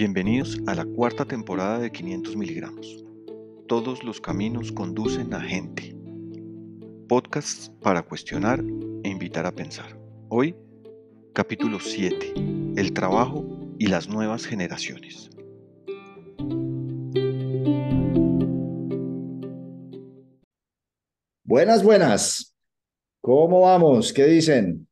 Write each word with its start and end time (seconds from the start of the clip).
Bienvenidos 0.00 0.58
a 0.66 0.74
la 0.74 0.86
cuarta 0.86 1.26
temporada 1.26 1.78
de 1.78 1.92
500 1.92 2.34
miligramos. 2.34 3.04
Todos 3.68 4.02
los 4.02 4.18
caminos 4.18 4.72
conducen 4.72 5.34
a 5.34 5.42
gente. 5.42 5.94
Podcasts 7.06 7.70
para 7.82 8.00
cuestionar 8.02 8.64
e 9.04 9.10
invitar 9.10 9.44
a 9.44 9.52
pensar. 9.52 10.00
Hoy, 10.30 10.56
capítulo 11.34 11.78
7. 11.78 12.32
El 12.76 12.94
trabajo 12.94 13.44
y 13.78 13.88
las 13.88 14.08
nuevas 14.08 14.46
generaciones. 14.46 15.28
Buenas, 21.44 21.84
buenas. 21.84 22.56
¿Cómo 23.20 23.60
vamos? 23.60 24.14
¿Qué 24.14 24.24
dicen? 24.24 24.88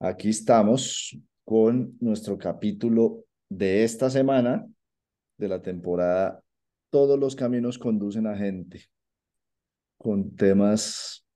Aquí 0.00 0.30
estamos 0.30 1.18
con 1.44 1.98
nuestro 2.00 2.38
capítulo 2.38 3.26
de 3.50 3.84
esta 3.84 4.08
semana 4.08 4.66
de 5.36 5.48
la 5.48 5.60
temporada 5.60 6.42
Todos 6.88 7.18
los 7.18 7.36
caminos 7.36 7.78
conducen 7.78 8.26
a 8.26 8.36
gente, 8.36 8.86
con 9.98 10.34
temas 10.34 11.26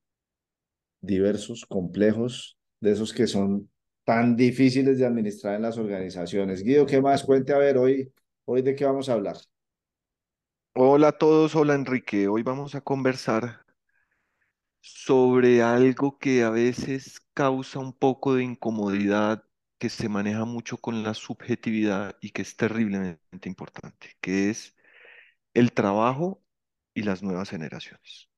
diversos, 1.00 1.66
complejos, 1.66 2.58
de 2.80 2.92
esos 2.92 3.12
que 3.12 3.26
son 3.26 3.70
tan 4.04 4.36
difíciles 4.36 4.98
de 4.98 5.06
administrar 5.06 5.54
en 5.56 5.62
las 5.62 5.78
organizaciones. 5.78 6.62
Guido, 6.62 6.86
¿qué 6.86 7.00
más? 7.00 7.22
Cuente 7.24 7.52
a 7.52 7.58
ver 7.58 7.78
hoy, 7.78 8.12
hoy 8.46 8.62
de 8.62 8.74
qué 8.74 8.84
vamos 8.84 9.08
a 9.08 9.14
hablar. 9.14 9.36
Hola 10.74 11.08
a 11.08 11.18
todos, 11.18 11.54
hola 11.54 11.74
Enrique. 11.74 12.28
Hoy 12.28 12.42
vamos 12.42 12.74
a 12.74 12.80
conversar 12.80 13.64
sobre 14.80 15.62
algo 15.62 16.18
que 16.18 16.42
a 16.42 16.50
veces 16.50 17.20
causa 17.32 17.78
un 17.78 17.92
poco 17.92 18.34
de 18.34 18.44
incomodidad, 18.44 19.44
que 19.78 19.88
se 19.88 20.08
maneja 20.08 20.44
mucho 20.44 20.78
con 20.78 21.02
la 21.02 21.14
subjetividad 21.14 22.16
y 22.20 22.30
que 22.30 22.42
es 22.42 22.56
terriblemente 22.56 23.48
importante, 23.48 24.16
que 24.20 24.50
es 24.50 24.76
el 25.54 25.72
trabajo 25.72 26.42
y 26.94 27.02
las 27.02 27.22
nuevas 27.22 27.50
generaciones. 27.50 28.28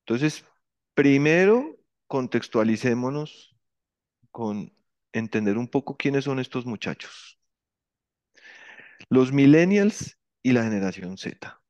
Entonces, 0.00 0.44
primero 0.94 1.78
contextualicémonos 2.06 3.56
con 4.30 4.72
entender 5.12 5.58
un 5.58 5.68
poco 5.68 5.96
quiénes 5.96 6.24
son 6.24 6.38
estos 6.38 6.66
muchachos. 6.66 7.38
Los 9.10 9.32
millennials 9.32 10.18
y 10.42 10.52
la 10.52 10.62
generación 10.62 11.18
Z. 11.18 11.60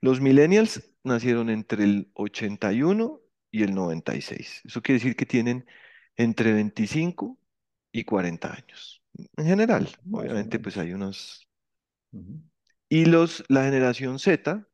Los 0.00 0.20
millennials 0.20 0.88
nacieron 1.04 1.50
entre 1.50 1.84
el 1.84 2.10
81 2.14 3.20
y 3.56 3.62
el 3.62 3.74
96. 3.74 4.62
Eso 4.66 4.82
quiere 4.82 4.98
decir 4.98 5.16
que 5.16 5.24
tienen 5.24 5.64
entre 6.14 6.52
25 6.52 7.38
y 7.90 8.04
40 8.04 8.52
años. 8.52 9.02
En 9.34 9.46
general, 9.46 9.88
obviamente, 10.12 10.58
pues 10.58 10.76
hay 10.76 10.92
unos... 10.92 11.48
Y 12.90 13.06
los, 13.06 13.44
la 13.48 13.64
generación 13.64 14.18
Z 14.18 14.68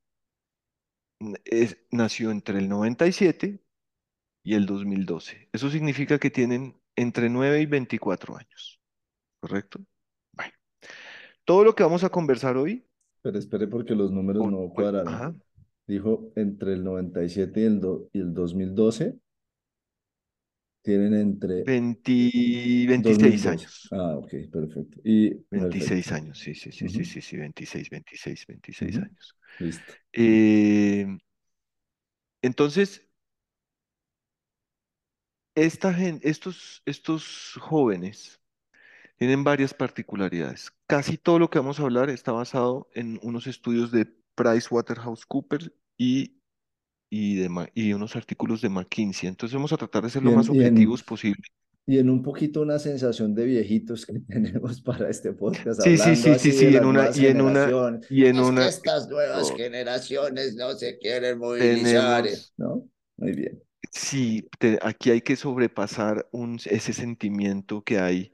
nació 1.92 2.32
entre 2.32 2.58
el 2.58 2.68
97 2.68 3.62
y 4.42 4.54
el 4.54 4.66
2012. 4.66 5.48
Eso 5.52 5.70
significa 5.70 6.18
que 6.18 6.30
tienen 6.30 6.76
entre 6.96 7.30
9 7.30 7.60
y 7.60 7.66
24 7.66 8.36
años. 8.36 8.80
¿Correcto? 9.40 9.78
Bueno. 10.32 10.54
Todo 11.44 11.62
lo 11.62 11.76
que 11.76 11.84
vamos 11.84 12.02
a 12.02 12.10
conversar 12.10 12.56
hoy. 12.56 12.84
Pero 13.22 13.38
espere 13.38 13.68
porque 13.68 13.94
los 13.94 14.10
números 14.10 14.50
no 14.50 14.68
cuadraron. 14.70 15.40
Dijo 15.86 16.30
entre 16.36 16.74
el 16.74 16.84
97 16.84 17.60
y 17.60 17.64
el, 17.64 17.80
y 18.12 18.20
el 18.20 18.34
2012 18.34 19.18
tienen 20.82 21.14
entre 21.14 21.64
20, 21.64 22.12
26 22.88 23.46
años. 23.46 23.88
Ah, 23.92 24.16
ok, 24.16 24.30
perfecto. 24.50 25.00
Y 25.04 25.34
26 25.50 26.12
años, 26.12 26.38
sí, 26.38 26.54
sí, 26.54 26.72
sí, 26.72 26.88
sí, 26.88 27.04
sí, 27.04 27.20
sí, 27.20 27.36
26, 27.36 27.90
26, 27.90 28.46
26 28.46 28.96
años. 28.96 29.36
Listo. 29.58 29.94
Eh, 30.12 31.06
entonces, 32.42 33.02
esta 35.54 35.94
estos, 36.22 36.82
estos 36.86 37.54
jóvenes 37.60 38.40
tienen 39.16 39.44
varias 39.44 39.74
particularidades. 39.74 40.72
Casi 40.86 41.18
todo 41.18 41.38
lo 41.38 41.50
que 41.50 41.58
vamos 41.58 41.80
a 41.80 41.84
hablar 41.84 42.10
está 42.10 42.32
basado 42.32 42.88
en 42.94 43.20
unos 43.22 43.46
estudios 43.46 43.92
de 43.92 44.06
PricewaterhouseCoopers 44.34 45.72
y, 45.96 46.38
y, 47.10 47.36
de, 47.36 47.70
y 47.74 47.92
unos 47.92 48.16
artículos 48.16 48.60
de 48.60 48.68
McKinsey. 48.68 49.28
Entonces 49.28 49.54
vamos 49.54 49.72
a 49.72 49.76
tratar 49.76 50.04
de 50.04 50.10
ser 50.10 50.22
lo 50.22 50.32
más 50.32 50.48
objetivos 50.48 51.02
posible. 51.02 51.42
Y 51.84 51.98
en 51.98 52.10
un 52.10 52.22
poquito 52.22 52.62
una 52.62 52.78
sensación 52.78 53.34
de 53.34 53.44
viejitos 53.44 54.06
que 54.06 54.20
tenemos 54.28 54.80
para 54.80 55.10
este 55.10 55.32
podcast. 55.32 55.82
Sí, 55.82 55.96
sí, 55.98 56.14
sí, 56.14 56.34
sí, 56.38 56.52
sí, 56.52 56.76
en 56.76 56.84
una, 56.84 57.10
y 57.14 57.26
en 57.26 57.40
una, 57.40 58.00
y 58.08 58.26
en 58.26 58.38
una. 58.38 58.68
estas 58.68 59.08
nuevas 59.08 59.52
generaciones 59.56 60.54
no 60.54 60.72
se 60.74 60.98
quieren 60.98 61.38
movilizar, 61.38 62.24
¿no? 62.56 62.88
Muy 63.16 63.32
bien. 63.32 63.62
Sí, 63.90 64.48
aquí 64.80 65.10
hay 65.10 65.20
que 65.20 65.36
sobrepasar 65.36 66.26
un, 66.30 66.58
ese 66.64 66.92
sentimiento 66.92 67.82
que 67.82 67.98
hay 67.98 68.32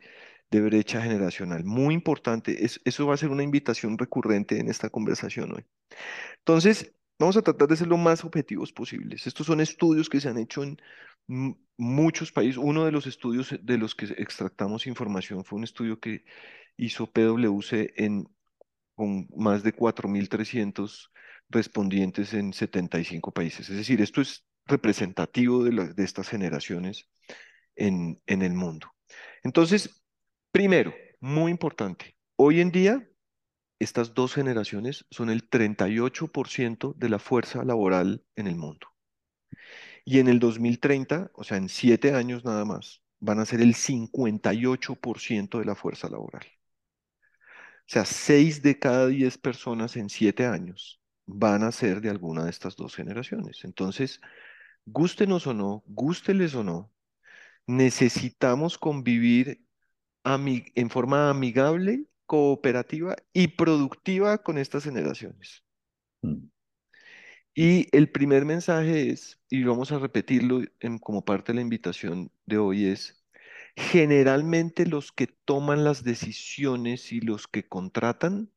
de 0.50 0.60
brecha 0.60 1.02
generacional. 1.02 1.64
Muy 1.64 1.94
importante, 1.94 2.64
eso 2.64 3.06
va 3.06 3.14
a 3.14 3.18
ser 3.18 3.30
una 3.30 3.42
invitación 3.42 3.98
recurrente 3.98 4.60
en 4.60 4.68
esta 4.68 4.88
conversación 4.88 5.52
hoy. 5.52 5.64
Entonces, 6.38 6.92
vamos 7.18 7.36
a 7.36 7.42
tratar 7.42 7.68
de 7.68 7.76
ser 7.76 7.88
lo 7.88 7.96
más 7.96 8.24
objetivos 8.24 8.72
posibles. 8.72 9.26
Estos 9.26 9.46
son 9.46 9.60
estudios 9.60 10.08
que 10.08 10.20
se 10.20 10.28
han 10.28 10.38
hecho 10.38 10.62
en 10.62 10.80
muchos 11.76 12.32
países. 12.32 12.56
Uno 12.56 12.84
de 12.84 12.92
los 12.92 13.06
estudios 13.06 13.54
de 13.60 13.78
los 13.78 13.94
que 13.94 14.06
extractamos 14.06 14.86
información 14.86 15.44
fue 15.44 15.58
un 15.58 15.64
estudio 15.64 16.00
que 16.00 16.24
hizo 16.76 17.06
PwC 17.06 17.94
con 18.94 19.28
más 19.36 19.62
de 19.62 19.74
4.300 19.74 21.10
respondientes 21.50 22.34
en 22.34 22.52
75 22.52 23.32
países. 23.32 23.68
Es 23.70 23.76
decir, 23.76 24.00
esto 24.00 24.20
es 24.20 24.44
representativo 24.66 25.64
de, 25.64 25.94
de 25.94 26.04
estas 26.04 26.28
generaciones 26.28 27.08
en, 27.76 28.20
en 28.26 28.42
el 28.42 28.54
mundo. 28.54 28.92
Entonces, 29.42 30.02
Primero, 30.50 30.94
muy 31.20 31.50
importante, 31.50 32.16
hoy 32.36 32.60
en 32.60 32.70
día 32.70 33.06
estas 33.78 34.14
dos 34.14 34.34
generaciones 34.34 35.06
son 35.10 35.30
el 35.30 35.48
38% 35.48 36.94
de 36.96 37.08
la 37.08 37.18
fuerza 37.18 37.64
laboral 37.64 38.24
en 38.36 38.46
el 38.46 38.56
mundo. 38.56 38.88
Y 40.04 40.18
en 40.20 40.28
el 40.28 40.38
2030, 40.38 41.30
o 41.34 41.44
sea, 41.44 41.58
en 41.58 41.68
siete 41.68 42.14
años 42.14 42.44
nada 42.44 42.64
más, 42.64 43.02
van 43.20 43.40
a 43.40 43.44
ser 43.46 43.60
el 43.60 43.74
58% 43.74 45.58
de 45.58 45.64
la 45.64 45.74
fuerza 45.74 46.08
laboral. 46.08 46.46
O 47.88 47.90
sea, 47.90 48.04
seis 48.04 48.62
de 48.62 48.78
cada 48.78 49.06
diez 49.06 49.38
personas 49.38 49.96
en 49.96 50.10
siete 50.10 50.46
años 50.46 51.00
van 51.26 51.62
a 51.62 51.72
ser 51.72 52.00
de 52.00 52.10
alguna 52.10 52.44
de 52.44 52.50
estas 52.50 52.76
dos 52.76 52.94
generaciones. 52.94 53.64
Entonces, 53.64 54.20
gústenos 54.86 55.46
o 55.46 55.54
no, 55.54 55.84
gústeles 55.86 56.54
o 56.54 56.64
no, 56.64 56.92
necesitamos 57.66 58.78
convivir 58.78 59.62
en 60.24 60.90
forma 60.90 61.30
amigable, 61.30 62.04
cooperativa 62.28 63.16
y 63.32 63.48
productiva 63.48 64.38
con 64.38 64.58
estas 64.58 64.84
generaciones. 64.84 65.64
Mm. 66.22 66.48
Y 67.54 67.88
el 67.96 68.12
primer 68.12 68.44
mensaje 68.44 69.10
es, 69.10 69.40
y 69.50 69.64
vamos 69.64 69.90
a 69.90 69.98
repetirlo 69.98 70.60
como 71.00 71.24
parte 71.24 71.50
de 71.50 71.56
la 71.56 71.62
invitación 71.62 72.30
de 72.46 72.58
hoy, 72.58 72.86
es, 72.86 73.24
generalmente 73.74 74.86
los 74.86 75.10
que 75.10 75.26
toman 75.26 75.82
las 75.84 76.04
decisiones 76.04 77.12
y 77.12 77.20
los 77.20 77.48
que 77.48 77.66
contratan 77.66 78.52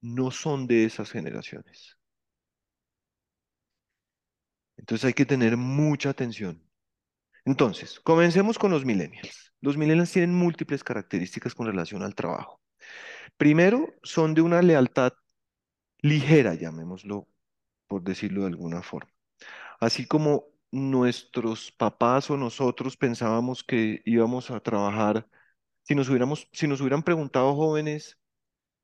no 0.00 0.30
son 0.30 0.66
de 0.66 0.84
esas 0.84 1.12
generaciones. 1.12 1.98
Entonces 4.76 5.04
hay 5.04 5.14
que 5.14 5.26
tener 5.26 5.56
mucha 5.56 6.10
atención. 6.10 6.64
Entonces, 7.44 8.00
comencemos 8.00 8.58
con 8.58 8.70
los 8.70 8.84
millennials. 8.84 9.52
Los 9.60 9.76
millennials 9.76 10.12
tienen 10.12 10.34
múltiples 10.34 10.82
características 10.82 11.54
con 11.54 11.66
relación 11.66 12.02
al 12.02 12.14
trabajo. 12.14 12.60
Primero, 13.36 13.94
son 14.02 14.34
de 14.34 14.42
una 14.42 14.62
lealtad 14.62 15.12
ligera, 16.00 16.54
llamémoslo, 16.54 17.28
por 17.88 18.02
decirlo 18.02 18.42
de 18.42 18.48
alguna 18.48 18.82
forma. 18.82 19.12
Así 19.80 20.06
como 20.06 20.46
nuestros 20.72 21.72
papás 21.72 22.30
o 22.30 22.36
nosotros 22.36 22.96
pensábamos 22.96 23.64
que 23.64 24.02
íbamos 24.04 24.50
a 24.50 24.60
trabajar, 24.60 25.28
si 25.84 25.94
nos 25.94 26.08
hubiéramos, 26.08 26.48
si 26.52 26.68
nos 26.68 26.80
hubieran 26.80 27.02
preguntado 27.02 27.54
jóvenes 27.56 28.18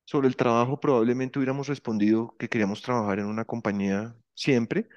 sobre 0.04 0.28
el 0.28 0.36
trabajo, 0.36 0.80
probablemente 0.80 1.38
hubiéramos 1.38 1.68
respondido 1.68 2.36
que 2.38 2.48
queríamos 2.48 2.82
trabajar 2.82 3.18
en 3.20 3.26
una 3.26 3.44
compañía 3.44 4.16
siempre. 4.34 4.88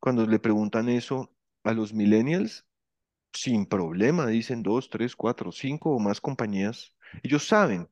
Cuando 0.00 0.26
le 0.26 0.38
preguntan 0.38 0.88
eso 0.88 1.34
a 1.64 1.72
los 1.72 1.92
millennials, 1.94 2.66
sin 3.32 3.66
problema, 3.66 4.26
dicen 4.26 4.62
dos, 4.62 4.90
tres, 4.90 5.16
cuatro, 5.16 5.52
cinco 5.52 5.90
o 5.94 5.98
más 6.00 6.20
compañías. 6.20 6.94
Ellos 7.22 7.46
saben, 7.46 7.88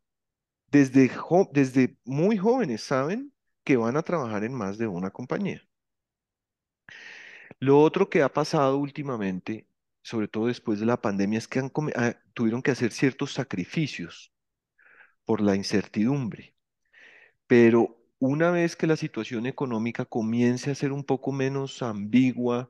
desde, 0.71 1.11
desde 1.53 1.97
muy 2.05 2.37
jóvenes 2.37 2.83
saben 2.83 3.33
que 3.65 3.77
van 3.77 3.97
a 3.97 4.03
trabajar 4.03 4.45
en 4.45 4.55
más 4.55 4.79
de 4.79 4.87
una 4.87 5.11
compañía. 5.11 5.63
Lo 7.59 7.81
otro 7.81 8.09
que 8.11 8.23
ha 8.23 8.33
pasado 8.33 8.79
últimamente 8.79 9.67
sobre 10.07 10.29
todo 10.29 10.47
después 10.47 10.79
de 10.81 10.87
la 10.87 11.01
pandemia, 11.03 11.39
es 11.39 11.49
que 11.49 11.61
ah, 11.97 12.15
tuvieron 12.33 12.63
que 12.63 12.71
hacer 12.71 12.93
ciertos 12.93 13.33
sacrificios 13.33 14.33
por 15.25 15.41
la 15.41 15.57
incertidumbre. 15.57 16.55
Pero 17.47 17.99
una 18.21 18.51
vez 18.53 18.77
que 18.77 18.87
la 18.87 18.97
situación 18.97 19.47
económica 19.47 20.05
comience 20.05 20.71
a 20.71 20.77
ser 20.77 20.93
un 20.93 21.05
poco 21.05 21.33
menos 21.33 21.83
ambigua 21.83 22.69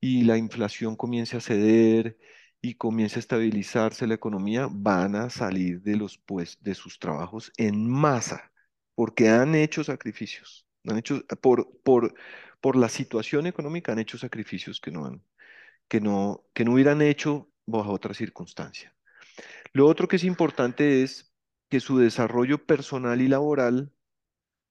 y 0.00 0.24
la 0.24 0.38
inflación 0.38 0.96
comience 0.96 1.36
a 1.36 1.40
ceder 1.40 2.18
y 2.64 2.76
comience 2.76 3.18
a 3.18 3.20
estabilizarse 3.20 4.06
la 4.06 4.14
economía, 4.14 4.68
van 4.70 5.16
a 5.16 5.28
salir 5.28 5.82
de 5.82 5.96
los 5.96 6.16
pues 6.16 6.56
de 6.62 6.74
sus 6.74 6.98
trabajos 6.98 7.52
en 7.58 7.90
masa, 7.90 8.52
porque 8.94 9.28
han 9.28 9.54
hecho 9.54 9.84
sacrificios, 9.84 10.66
han 10.88 10.96
hecho 10.96 11.22
por 11.42 11.70
por 11.82 12.14
por 12.62 12.76
la 12.76 12.88
situación 12.88 13.46
económica 13.46 13.92
han 13.92 13.98
hecho 13.98 14.16
sacrificios 14.16 14.80
que 14.80 14.90
no 14.90 15.04
han 15.04 15.22
que 15.88 16.00
no 16.00 16.46
que 16.54 16.64
no 16.64 16.72
hubieran 16.72 17.02
hecho 17.02 17.50
bajo 17.66 17.92
otra 17.92 18.14
circunstancia. 18.14 18.96
Lo 19.74 19.86
otro 19.86 20.08
que 20.08 20.16
es 20.16 20.24
importante 20.24 21.02
es 21.02 21.34
que 21.68 21.80
su 21.80 21.98
desarrollo 21.98 22.64
personal 22.64 23.20
y 23.20 23.28
laboral 23.28 23.92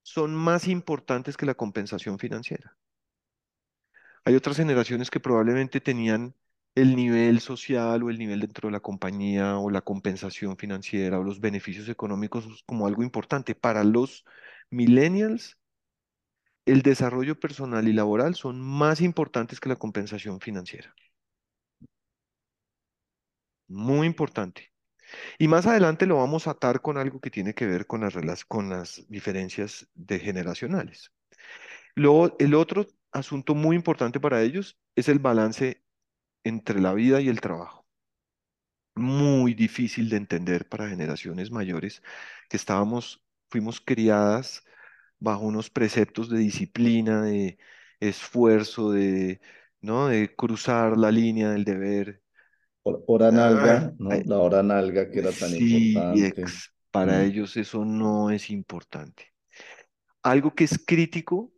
son 0.02 0.34
más 0.34 0.68
importantes 0.68 1.38
que 1.38 1.46
la 1.46 1.54
compensación 1.54 2.18
financiera. 2.18 2.76
Hay 4.26 4.36
otras 4.36 4.58
generaciones 4.58 5.12
que 5.12 5.20
probablemente 5.20 5.80
tenían 5.80 6.34
el 6.76 6.96
nivel 6.96 7.40
social 7.40 8.04
o 8.04 8.10
el 8.10 8.18
nivel 8.20 8.40
dentro 8.42 8.68
de 8.68 8.74
la 8.74 8.80
compañía 8.80 9.58
o 9.58 9.70
la 9.70 9.82
compensación 9.82 10.58
financiera 10.58 11.20
o 11.20 11.24
los 11.24 11.40
beneficios 11.40 11.90
económicos 11.90 12.64
como 12.66 12.88
algo 12.88 13.04
importante. 13.04 13.56
Para 13.56 13.84
los 13.84 14.26
millennials, 14.70 15.58
el 16.66 16.82
desarrollo 16.82 17.40
personal 17.40 17.88
y 17.88 17.94
laboral 17.94 18.36
son 18.36 18.60
más 18.62 19.02
importantes 19.02 19.60
que 19.60 19.70
la 19.70 19.76
compensación 19.78 20.40
financiera. 20.42 20.94
Muy 23.68 24.08
importante. 24.08 24.72
Y 25.40 25.48
más 25.48 25.68
adelante 25.68 26.06
lo 26.08 26.18
vamos 26.18 26.48
a 26.48 26.52
atar 26.52 26.82
con 26.82 26.98
algo 26.98 27.20
que 27.22 27.30
tiene 27.32 27.54
que 27.54 27.68
ver 27.68 27.88
con 27.88 28.02
las, 28.02 28.46
con 28.46 28.70
las 28.70 29.06
diferencias 29.10 29.88
de 29.96 30.20
generacionales. 30.20 31.12
Luego, 31.96 32.36
el 32.40 32.56
otro 32.56 32.88
asunto 33.12 33.56
muy 33.56 33.76
importante 33.76 34.20
para 34.20 34.42
ellos 34.42 34.80
es 34.96 35.10
el 35.10 35.20
balance 35.20 35.83
entre 36.46 36.80
la 36.82 36.94
vida 36.94 37.22
y 37.22 37.30
el 37.30 37.42
trabajo. 37.42 37.86
Muy 38.96 39.54
difícil 39.56 40.10
de 40.10 40.18
entender 40.18 40.70
para 40.70 40.88
generaciones 40.90 41.50
mayores 41.52 42.04
que 42.50 42.58
estábamos, 42.58 43.24
fuimos 43.50 43.82
criadas 43.82 44.64
bajo 45.20 45.42
unos 45.46 45.70
preceptos 45.72 46.30
de 46.30 46.40
disciplina, 46.40 47.24
de 47.24 47.58
esfuerzo, 48.00 48.92
de, 48.92 49.42
¿no? 49.82 50.08
de 50.10 50.36
cruzar 50.36 50.98
la 50.98 51.12
línea 51.12 51.52
del 51.52 51.66
deber. 51.66 52.24
Hor- 52.84 53.04
Hora 53.08 53.30
Ah, 53.30 53.40
nalga, 53.40 53.94
La 54.26 54.38
hora 54.40 54.62
nalga 54.64 55.10
que 55.12 55.20
era 55.20 55.36
tan 55.38 55.54
sí, 55.58 55.64
importante. 55.64 56.38
ex, 56.38 56.74
para 56.92 57.24
Mm, 57.24 57.26
ellos 57.26 57.58
eso 57.58 57.86
no 57.86 58.30
es 58.32 58.50
importante. 58.50 59.34
Algo 60.24 60.56
que 60.56 60.66
es 60.66 60.80
crítico 60.86 61.54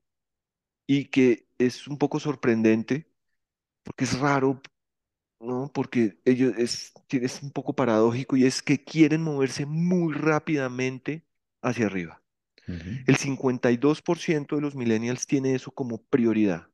y 0.88 1.08
que 1.08 1.48
es 1.58 1.88
un 1.88 1.98
poco 1.98 2.20
sorprendente, 2.20 3.10
porque 3.84 4.06
es 4.06 4.20
raro 4.20 4.62
¿no? 5.46 5.72
Porque 5.74 6.18
ellos 6.26 6.54
es, 6.58 6.94
es 7.10 7.44
un 7.44 7.52
poco 7.52 7.74
paradójico 7.76 8.36
y 8.36 8.46
es 8.46 8.62
que 8.62 8.84
quieren 8.84 9.22
moverse 9.22 9.66
muy 9.66 10.14
rápidamente 10.14 11.24
hacia 11.62 11.86
arriba. 11.86 12.22
El 12.68 13.18
52% 13.18 14.56
de 14.56 14.62
los 14.62 14.76
millennials 14.76 15.28
tiene 15.28 15.54
eso 15.54 15.70
como 15.72 16.02
prioridad. 16.02 16.68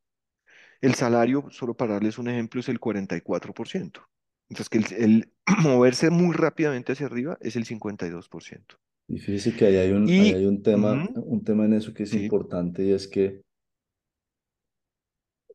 El 0.80 0.96
salario, 0.96 1.48
solo 1.52 1.76
para 1.76 1.94
darles 1.94 2.18
un 2.18 2.30
ejemplo, 2.30 2.62
es 2.62 2.70
el 2.70 2.80
44%. 2.80 4.02
Entonces, 4.50 4.70
que 4.70 4.78
el, 4.78 5.04
el 5.04 5.34
moverse 5.64 6.10
muy 6.10 6.34
rápidamente 6.34 6.94
hacia 6.94 7.08
arriba 7.08 7.38
es 7.42 7.58
el 7.58 7.66
52%. 7.66 8.78
Y 9.08 9.20
fíjese 9.20 9.54
que 9.54 9.66
ahí 9.66 9.76
hay 9.76 9.92
un, 9.92 10.08
ahí 10.08 10.32
hay 10.32 10.46
un 10.46 10.64
tema, 10.64 11.10
un 11.16 11.44
tema 11.44 11.66
en 11.66 11.74
eso 11.74 11.94
que 11.94 12.04
es 12.04 12.12
sí, 12.12 12.24
importante 12.24 12.86
y 12.86 12.92
es 12.92 13.08
que 13.08 13.42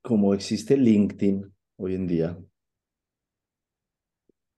como 0.03 0.35
existe 0.35 0.77
LinkedIn 0.77 1.53
hoy 1.79 1.95
en 1.95 2.07
día, 2.07 2.39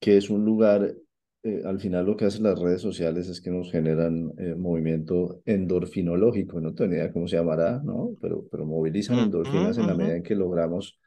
que 0.00 0.16
es 0.16 0.30
un 0.30 0.44
lugar, 0.44 0.94
eh, 1.42 1.62
al 1.64 1.80
final 1.80 2.06
lo 2.06 2.16
que 2.16 2.24
hacen 2.26 2.44
las 2.44 2.58
redes 2.60 2.82
sociales 2.82 3.28
es 3.28 3.40
que 3.40 3.50
nos 3.50 3.70
generan 3.70 4.32
eh, 4.38 4.54
movimiento 4.56 5.42
endorfinológico, 5.44 6.60
no 6.60 6.74
tengo 6.74 6.90
ni 6.90 6.96
idea 6.96 7.12
cómo 7.12 7.28
se 7.28 7.36
llamará, 7.36 7.80
¿no? 7.84 8.16
Pero, 8.20 8.46
pero 8.50 8.64
movilizan 8.66 9.18
ujú, 9.18 9.20
endorfinas 9.20 9.78
en 9.78 9.86
la 9.86 9.94
ujú. 9.94 9.96
medida 9.96 10.16
en 10.16 10.22
que 10.22 10.34
logramos 10.34 10.98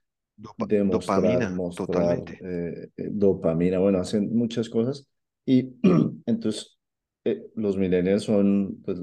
Dopa- 0.46 0.68
demostrar, 0.68 0.84
dopamina, 0.84 1.48
mostrar 1.48 1.74
totalmente. 1.74 2.36
eh, 2.40 2.90
eh, 2.98 3.10
dopamina, 3.12 3.80
bueno, 3.80 4.00
hacen 4.00 4.34
muchas 4.36 4.70
cosas. 4.70 5.08
Y 5.46 5.76
entonces 6.26 6.78
eh, 7.26 7.44
los 7.56 7.78
millennials 7.78 8.24
son, 8.24 8.82
pues, 8.84 9.00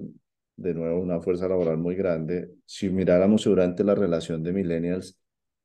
de 0.57 0.75
nuevo, 0.75 1.01
una 1.01 1.21
fuerza 1.21 1.49
laboral 1.49 1.79
muy 1.79 1.95
grande. 1.97 2.51
Si 2.67 2.89
miráramos 2.91 3.45
durante 3.45 3.85
la 3.85 3.95
relación 3.95 4.43
de 4.43 4.53
millennials 4.53 5.19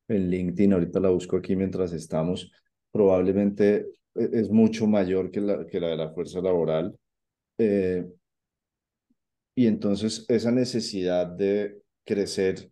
en 0.08 0.30
LinkedIn, 0.30 0.74
ahorita 0.74 1.00
la 1.00 1.10
busco 1.10 1.38
aquí 1.38 1.56
mientras 1.56 1.94
estamos, 1.94 2.52
probablemente 2.92 3.88
es 4.16 4.50
mucho 4.50 4.88
mayor 4.88 5.32
que 5.32 5.42
la, 5.42 5.66
que 5.68 5.80
la 5.80 5.88
de 5.90 5.98
la 5.98 6.10
fuerza 6.14 6.42
laboral. 6.42 6.96
Eh, 7.60 8.06
y 9.56 9.68
entonces 9.68 10.26
esa 10.30 10.52
necesidad 10.52 11.28
de 11.28 11.82
crecer 12.06 12.72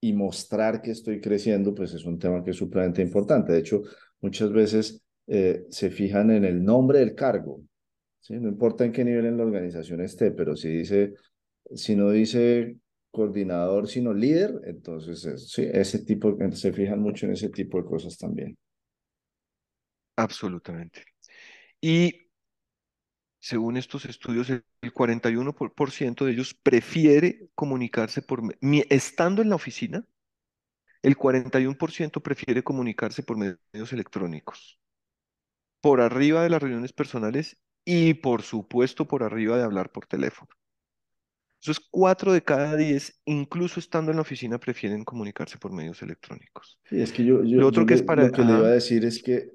y 0.00 0.12
mostrar 0.12 0.82
que 0.82 0.92
estoy 0.92 1.20
creciendo, 1.20 1.74
pues 1.74 1.94
es 1.94 2.04
un 2.06 2.18
tema 2.18 2.44
que 2.44 2.52
es 2.52 2.56
supremamente 2.58 3.02
importante. 3.02 3.52
De 3.52 3.60
hecho, 3.60 3.82
muchas 4.20 4.52
veces 4.52 5.02
eh, 5.28 5.66
se 5.70 5.90
fijan 5.90 6.30
en 6.32 6.44
el 6.44 6.64
nombre 6.64 7.00
del 7.00 7.14
cargo, 7.14 7.62
¿sí? 8.20 8.34
No 8.40 8.48
importa 8.48 8.84
en 8.84 8.92
qué 8.92 9.04
nivel 9.04 9.26
en 9.26 9.38
la 9.38 9.44
organización 9.44 10.00
esté, 10.02 10.32
pero 10.32 10.56
si 10.56 10.68
dice, 10.70 11.14
si 11.74 11.96
no 11.96 12.10
dice 12.10 12.76
coordinador, 13.12 13.88
sino 13.88 14.14
líder, 14.14 14.60
entonces 14.66 15.24
es- 15.26 15.50
sí, 15.50 15.68
ese 15.72 16.00
tipo, 16.04 16.36
se 16.52 16.72
fijan 16.72 17.00
mucho 17.02 17.26
en 17.26 17.32
ese 17.34 17.50
tipo 17.50 17.78
de 17.78 17.84
cosas 17.88 18.18
también. 18.18 18.56
Absolutamente. 20.16 21.04
Y 21.80 22.28
Según 23.40 23.76
estos 23.76 24.04
estudios, 24.06 24.48
el 24.50 24.64
el 24.82 24.92
41% 24.92 25.58
por- 25.58 25.74
por 25.74 25.90
ciento 25.92 26.24
de 26.24 26.32
ellos 26.32 26.54
prefiere 26.54 27.48
comunicarse 27.54 28.20
por, 28.22 28.40
estando 28.90 29.42
en 29.42 29.48
la 29.50 29.54
oficina, 29.56 30.04
el 31.02 31.16
41% 31.16 32.22
prefiere 32.22 32.64
comunicarse 32.64 33.22
por 33.22 33.36
medios 33.38 33.92
electrónicos, 33.92 34.80
por 35.80 36.00
arriba 36.00 36.42
de 36.42 36.50
las 36.50 36.62
reuniones 36.62 36.92
personales 36.92 37.58
y 37.84 38.14
por 38.14 38.42
supuesto 38.42 39.06
por 39.06 39.22
arriba 39.22 39.56
de 39.58 39.64
hablar 39.64 39.90
por 39.92 40.06
teléfono. 40.06 40.48
Eso 41.60 41.70
es 41.72 41.80
4 41.90 42.32
de 42.32 42.42
cada 42.42 42.76
10, 42.76 43.20
incluso 43.24 43.78
estando 43.78 44.10
en 44.10 44.16
la 44.16 44.22
oficina, 44.22 44.58
prefieren 44.58 45.04
comunicarse 45.04 45.58
por 45.58 45.72
medios 45.72 46.02
electrónicos. 46.02 46.80
Sí, 46.84 47.00
es 47.00 47.12
que 47.12 47.24
yo, 47.24 47.42
yo, 47.44 47.58
Lo 47.58 47.62
yo 47.62 47.68
otro 47.68 47.86
que 47.86 47.94
es 47.94 48.00
le- 48.00 48.06
para, 48.06 48.24
lo 48.26 48.32
que 48.32 48.42
le 48.42 48.52
iba 48.54 48.66
a 48.66 48.70
decir 48.70 49.04
es 49.04 49.22
que 49.22 49.50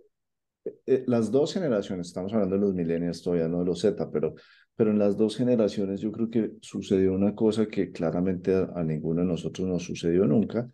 eh, 0.86 1.04
las 1.08 1.32
dos 1.32 1.54
generaciones, 1.54 2.08
estamos 2.08 2.34
hablando 2.34 2.56
de 2.56 2.62
los 2.62 2.74
millennials 2.74 3.22
todavía, 3.22 3.48
no 3.48 3.60
de 3.60 3.66
los 3.66 3.82
Z, 3.82 4.10
pero, 4.12 4.36
pero 4.76 4.92
en 4.92 5.00
las 5.00 5.18
dos 5.18 5.38
generaciones 5.38 6.02
yo 6.02 6.12
creo 6.12 6.30
que 6.30 6.52
sucedió 6.62 7.14
una 7.14 7.36
cosa 7.36 7.68
que 7.68 7.92
claramente 7.92 8.54
a, 8.56 8.72
a 8.76 8.84
ninguno 8.84 9.22
de 9.22 9.28
nosotros 9.28 9.68
nos 9.68 9.84
sucedió 9.84 10.26
nunca, 10.26 10.70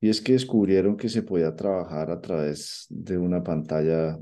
y 0.00 0.08
es 0.08 0.20
que 0.20 0.32
descubrieron 0.32 0.96
que 0.96 1.08
se 1.08 1.22
podía 1.22 1.54
trabajar 1.54 2.10
a 2.10 2.20
través 2.20 2.86
de 2.90 3.16
una 3.16 3.42
pantalla 3.42 4.18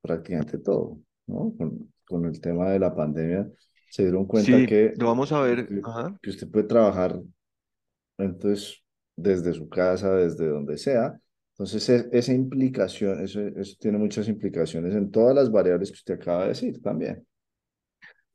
prácticamente 0.00 0.58
todo, 0.58 0.98
¿no? 1.26 1.54
Con, 1.56 1.92
con 2.04 2.24
el 2.26 2.40
tema 2.40 2.70
de 2.70 2.78
la 2.78 2.94
pandemia 2.94 3.48
se 3.90 4.02
dieron 4.02 4.26
cuenta 4.26 4.58
sí, 4.58 4.66
que 4.66 4.92
lo 4.98 5.06
vamos 5.06 5.30
a 5.32 5.40
ver, 5.40 5.68
ajá, 5.84 6.18
que 6.20 6.30
usted 6.30 6.50
puede 6.50 6.66
trabajar 6.66 7.20
entonces 8.18 8.82
desde 9.16 9.52
su 9.52 9.68
casa, 9.68 10.14
desde 10.16 10.48
donde 10.48 10.76
sea. 10.76 11.18
Entonces, 11.54 11.88
e- 11.88 12.08
esa 12.12 12.32
implicación, 12.32 13.22
eso, 13.24 13.40
eso 13.40 13.76
tiene 13.80 13.98
muchas 13.98 14.28
implicaciones 14.28 14.94
en 14.94 15.10
todas 15.10 15.34
las 15.34 15.50
variables 15.50 15.90
que 15.90 15.96
usted 15.96 16.14
acaba 16.14 16.42
de 16.44 16.48
decir 16.50 16.80
también. 16.82 17.26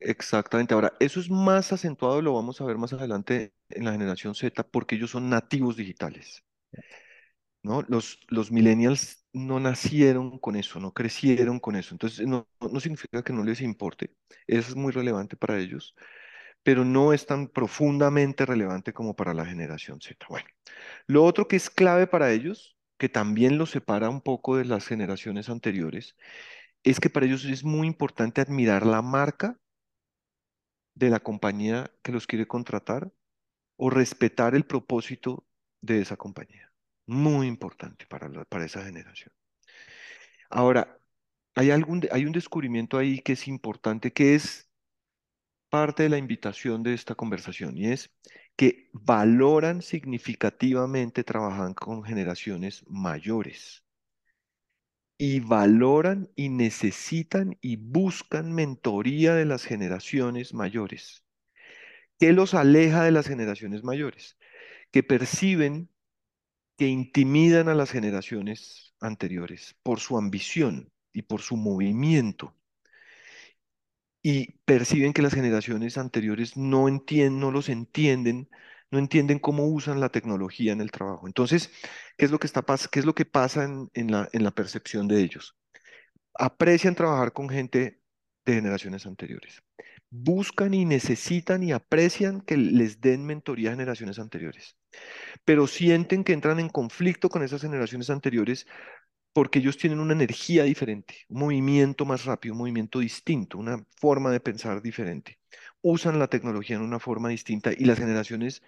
Exactamente. 0.02 0.74
Ahora, 0.74 0.94
eso 1.00 1.20
es 1.20 1.30
más 1.30 1.72
acentuado, 1.74 2.22
lo 2.22 2.34
vamos 2.34 2.60
a 2.62 2.66
ver 2.66 2.78
más 2.78 2.92
adelante 2.94 3.54
en 3.70 3.86
la 3.86 3.92
generación 3.94 4.36
Z, 4.36 4.64
porque 4.70 4.96
ellos 4.96 5.12
son 5.12 5.30
nativos 5.30 5.76
digitales, 5.78 6.44
¿no? 7.64 7.82
Los, 7.88 8.20
los 8.30 8.52
millennials 8.52 9.26
no 9.34 9.60
nacieron 9.60 10.40
con 10.40 10.56
eso, 10.56 10.80
no 10.80 10.94
crecieron 10.94 11.60
con 11.60 11.76
eso. 11.76 11.94
Entonces, 11.94 12.26
no, 12.28 12.48
no 12.62 12.80
significa 12.80 13.24
que 13.24 13.34
no 13.34 13.44
les 13.44 13.62
importe. 13.62 14.16
Eso 14.48 14.70
es 14.70 14.76
muy 14.76 14.92
relevante 14.92 15.36
para 15.38 15.60
ellos, 15.60 15.96
pero 16.64 16.86
no 16.86 17.14
es 17.14 17.26
tan 17.26 17.48
profundamente 17.50 18.46
relevante 18.46 18.94
como 18.94 19.16
para 19.16 19.34
la 19.34 19.46
generación 19.46 20.02
Z. 20.02 20.26
Bueno, 20.30 20.48
lo 21.08 21.26
otro 21.26 21.48
que 21.50 21.58
es 21.58 21.70
clave 21.72 22.08
para 22.08 22.32
ellos, 22.34 22.78
que 23.00 23.10
también 23.10 23.58
los 23.58 23.72
separa 23.72 24.10
un 24.10 24.22
poco 24.22 24.58
de 24.58 24.66
las 24.66 24.86
generaciones 24.86 25.50
anteriores, 25.50 26.16
es 26.84 27.00
que 27.00 27.10
para 27.10 27.26
ellos 27.26 27.46
es 27.46 27.64
muy 27.64 27.88
importante 27.88 28.42
admirar 28.42 28.86
la 28.86 29.02
marca 29.02 29.60
de 30.96 31.10
la 31.10 31.22
compañía 31.22 31.92
que 32.04 32.12
los 32.12 32.28
quiere 32.28 32.46
contratar 32.46 33.12
o 33.78 33.90
respetar 33.90 34.54
el 34.54 34.66
propósito 34.66 35.48
de 35.82 36.02
esa 36.02 36.18
compañía. 36.18 36.72
Muy 37.08 37.48
importante 37.48 38.06
para, 38.06 38.30
para 38.46 38.66
esa 38.66 38.84
generación. 38.84 39.34
Ahora, 40.50 41.00
hay 41.56 41.72
algún, 41.72 42.02
hay 42.12 42.26
un 42.26 42.34
descubrimiento 42.34 42.98
ahí 42.98 43.20
que 43.20 43.34
es 43.34 43.48
importante, 43.48 44.12
que 44.12 44.36
es 44.36 44.69
parte 45.70 46.04
de 46.04 46.10
la 46.10 46.18
invitación 46.18 46.84
de 46.84 46.94
esta 46.94 47.16
conversación, 47.16 47.78
y 47.78 47.88
es 47.88 48.12
que 48.56 48.90
valoran 48.94 49.82
significativamente 49.82 51.24
trabajar 51.24 51.76
con 51.76 52.04
generaciones 52.04 52.84
mayores 52.88 53.84
y 55.18 55.42
valoran 55.42 56.30
y 56.36 56.50
necesitan 56.50 57.58
y 57.62 57.76
buscan 57.76 58.54
mentoría 58.54 59.36
de 59.36 59.46
las 59.46 59.66
generaciones 59.66 60.54
mayores. 60.54 61.26
¿Qué 62.20 62.34
los 62.34 62.54
aleja 62.54 63.04
de 63.04 63.12
las 63.12 63.28
generaciones 63.28 63.84
mayores? 63.84 64.38
Que 64.92 65.04
perciben 65.04 65.90
que 66.78 66.88
intimidan 66.88 67.70
a 67.70 67.76
las 67.76 67.92
generaciones 67.92 68.96
anteriores 69.02 69.76
por 69.84 70.00
su 70.00 70.18
ambición 70.18 70.92
y 71.14 71.24
por 71.24 71.42
su 71.42 71.58
movimiento 71.58 72.56
y 74.22 74.54
perciben 74.66 75.14
que 75.14 75.22
las 75.22 75.34
generaciones 75.34 75.98
anteriores 75.98 76.58
no 76.58 76.88
entienden, 76.88 77.40
no 77.40 77.52
los 77.52 77.70
entienden, 77.70 78.50
no 78.92 79.00
entienden 79.00 79.40
cómo 79.40 79.68
usan 79.68 80.00
la 80.00 80.10
tecnología 80.10 80.74
en 80.74 80.82
el 80.82 80.92
trabajo. 80.92 81.28
Entonces, 81.28 81.72
¿qué 82.18 82.26
es 82.26 82.32
lo 82.32 82.40
que 82.40 82.48
está 82.48 82.64
qué 82.92 83.00
es 83.00 83.06
lo 83.06 83.16
que 83.16 83.26
pasa 83.26 83.64
en, 83.64 83.90
en 83.94 84.12
la, 84.12 84.30
en 84.34 84.44
la 84.44 84.52
percepción 84.52 85.08
de 85.08 85.22
ellos? 85.22 85.56
Aprecian 86.34 86.96
trabajar 86.96 87.34
con 87.34 87.50
gente 87.50 88.02
de 88.46 88.54
generaciones 88.54 89.06
anteriores. 89.06 89.62
Buscan 90.10 90.74
y 90.74 90.86
necesitan 90.86 91.62
y 91.62 91.72
aprecian 91.72 92.42
que 92.42 92.58
les 92.58 93.00
den 93.00 93.26
mentoría 93.26 93.70
a 93.70 93.74
generaciones 93.74 94.18
anteriores, 94.18 94.76
pero 95.46 95.68
sienten 95.68 96.24
que 96.24 96.34
entran 96.34 96.60
en 96.60 96.70
conflicto 96.70 97.30
con 97.30 97.44
esas 97.44 97.62
generaciones 97.62 98.10
anteriores 98.10 98.66
porque 99.34 99.60
ellos 99.60 99.78
tienen 99.78 100.00
una 100.00 100.14
energía 100.14 100.64
diferente, 100.64 101.16
un 101.30 101.40
movimiento 101.42 102.06
más 102.06 102.26
rápido, 102.26 102.54
un 102.54 102.60
movimiento 102.60 103.00
distinto, 103.00 103.58
una 103.58 103.86
forma 103.98 104.32
de 104.32 104.40
pensar 104.40 104.82
diferente. 104.82 105.40
Usan 105.82 106.20
la 106.20 106.28
tecnología 106.28 106.76
en 106.78 106.82
una 106.84 107.00
forma 107.00 107.30
distinta 107.30 107.72
y 107.74 107.86
las 107.86 108.00
generaciones 108.00 108.64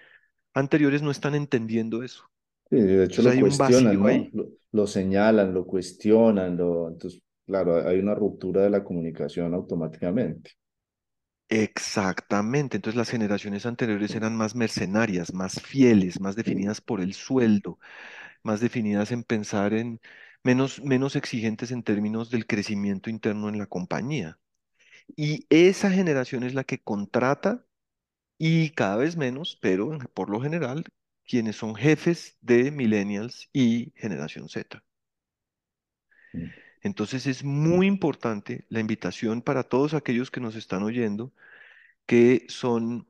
anteriores 0.54 1.02
no 1.02 1.12
están 1.12 1.36
entendiendo 1.36 2.04
eso. 2.04 2.30
Sí, 2.70 2.78
de 2.82 3.04
hecho 3.06 3.22
Entonces 3.22 3.34
lo 3.34 3.36
hay 3.36 3.42
un 3.44 3.58
vacío 3.58 3.98
cuestionan, 3.98 4.08
¿no? 4.08 4.30
Lo, 4.32 4.48
lo 4.72 4.88
señalan, 4.88 5.54
lo 5.54 5.66
cuestionan, 5.66 6.56
lo, 6.58 6.90
entonces, 6.90 7.22
claro, 7.46 7.88
hay 7.88 8.00
una 8.00 8.16
ruptura 8.16 8.62
de 8.62 8.70
la 8.70 8.84
comunicación 8.84 9.54
automáticamente. 9.54 10.52
Exactamente. 11.50 12.78
Entonces 12.78 12.98
las 12.98 13.10
generaciones 13.10 13.66
anteriores 13.66 14.16
eran 14.16 14.36
más 14.38 14.56
mercenarias, 14.56 15.34
más 15.34 15.62
fieles, 15.62 16.20
más 16.22 16.36
definidas 16.38 16.80
por 16.80 17.02
el 17.02 17.14
sueldo, 17.14 17.78
más 18.44 18.62
definidas 18.62 19.12
en 19.12 19.24
pensar 19.24 19.74
en 19.74 20.00
menos, 20.44 20.82
menos 20.84 21.16
exigentes 21.16 21.72
en 21.72 21.84
términos 21.84 22.30
del 22.30 22.48
crecimiento 22.48 23.10
interno 23.10 23.50
en 23.50 23.58
la 23.58 23.68
compañía. 23.68 24.40
Y 25.16 25.46
esa 25.50 25.92
generación 25.92 26.44
es 26.44 26.54
la 26.54 26.64
que 26.64 26.82
contrata 26.82 27.66
y 28.38 28.72
cada 28.72 28.98
vez 28.98 29.18
menos, 29.18 29.58
pero 29.62 30.00
por 30.14 30.30
lo 30.30 30.42
general, 30.42 30.86
quienes 31.26 31.58
son 31.58 31.76
jefes 31.76 32.38
de 32.42 32.72
millennials 32.72 33.50
y 33.54 33.94
generación 33.96 34.50
Z. 34.50 34.84
Entonces 36.82 37.28
es 37.28 37.44
muy 37.44 37.88
importante 37.88 38.66
la 38.70 38.80
invitación 38.80 39.42
para 39.42 39.64
todos 39.64 39.94
aquellos 39.94 40.32
que 40.32 40.40
nos 40.42 40.56
están 40.56 40.84
oyendo 40.84 41.34
que 42.06 42.46
son 42.50 43.08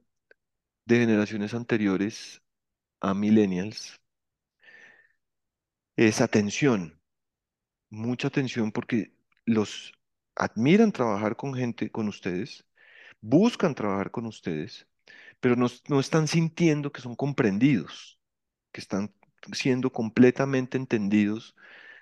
de 0.85 0.99
generaciones 0.99 1.53
anteriores 1.53 2.41
a 2.99 3.13
millennials, 3.13 4.01
es 5.95 6.21
atención, 6.21 7.00
mucha 7.91 8.29
atención 8.29 8.71
porque 8.71 9.13
los 9.45 9.93
admiran 10.35 10.91
trabajar 10.91 11.35
con 11.35 11.53
gente, 11.53 11.91
con 11.91 12.07
ustedes, 12.07 12.65
buscan 13.21 13.75
trabajar 13.75 14.09
con 14.09 14.25
ustedes, 14.25 14.87
pero 15.39 15.55
no, 15.55 15.67
no 15.89 15.99
están 15.99 16.27
sintiendo 16.27 16.91
que 16.91 17.01
son 17.01 17.15
comprendidos, 17.15 18.19
que 18.71 18.81
están 18.81 19.13
siendo 19.53 19.91
completamente 19.91 20.77
entendidos 20.77 21.55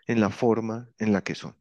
en 0.07 0.21
la 0.21 0.29
forma 0.29 0.89
en 0.99 1.11
la 1.11 1.23
que 1.23 1.35
son. 1.35 1.57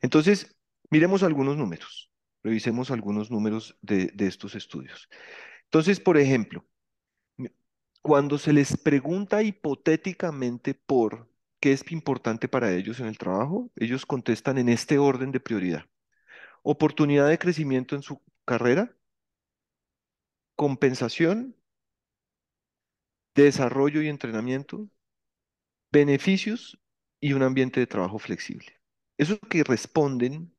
Entonces, 0.00 0.56
miremos 0.90 1.22
algunos 1.22 1.56
números, 1.56 2.10
revisemos 2.42 2.90
algunos 2.90 3.30
números 3.30 3.76
de, 3.82 4.06
de 4.14 4.26
estos 4.26 4.54
estudios. 4.54 5.08
Entonces, 5.64 6.00
por 6.00 6.16
ejemplo, 6.16 6.66
cuando 8.02 8.38
se 8.38 8.52
les 8.52 8.76
pregunta 8.78 9.42
hipotéticamente 9.42 10.74
por 10.74 11.29
qué 11.60 11.72
es 11.72 11.90
importante 11.92 12.48
para 12.48 12.72
ellos 12.72 13.00
en 13.00 13.06
el 13.06 13.18
trabajo, 13.18 13.70
ellos 13.76 14.06
contestan 14.06 14.58
en 14.58 14.68
este 14.68 14.98
orden 14.98 15.30
de 15.32 15.40
prioridad. 15.40 15.84
Oportunidad 16.62 17.28
de 17.28 17.38
crecimiento 17.38 17.94
en 17.94 18.02
su 18.02 18.22
carrera, 18.44 18.96
compensación, 20.56 21.56
desarrollo 23.34 24.02
y 24.02 24.08
entrenamiento, 24.08 24.88
beneficios 25.92 26.78
y 27.20 27.32
un 27.34 27.42
ambiente 27.42 27.80
de 27.80 27.86
trabajo 27.86 28.18
flexible. 28.18 28.80
Eso 29.18 29.34
es 29.34 29.42
lo 29.42 29.48
que 29.48 29.64
responden 29.64 30.54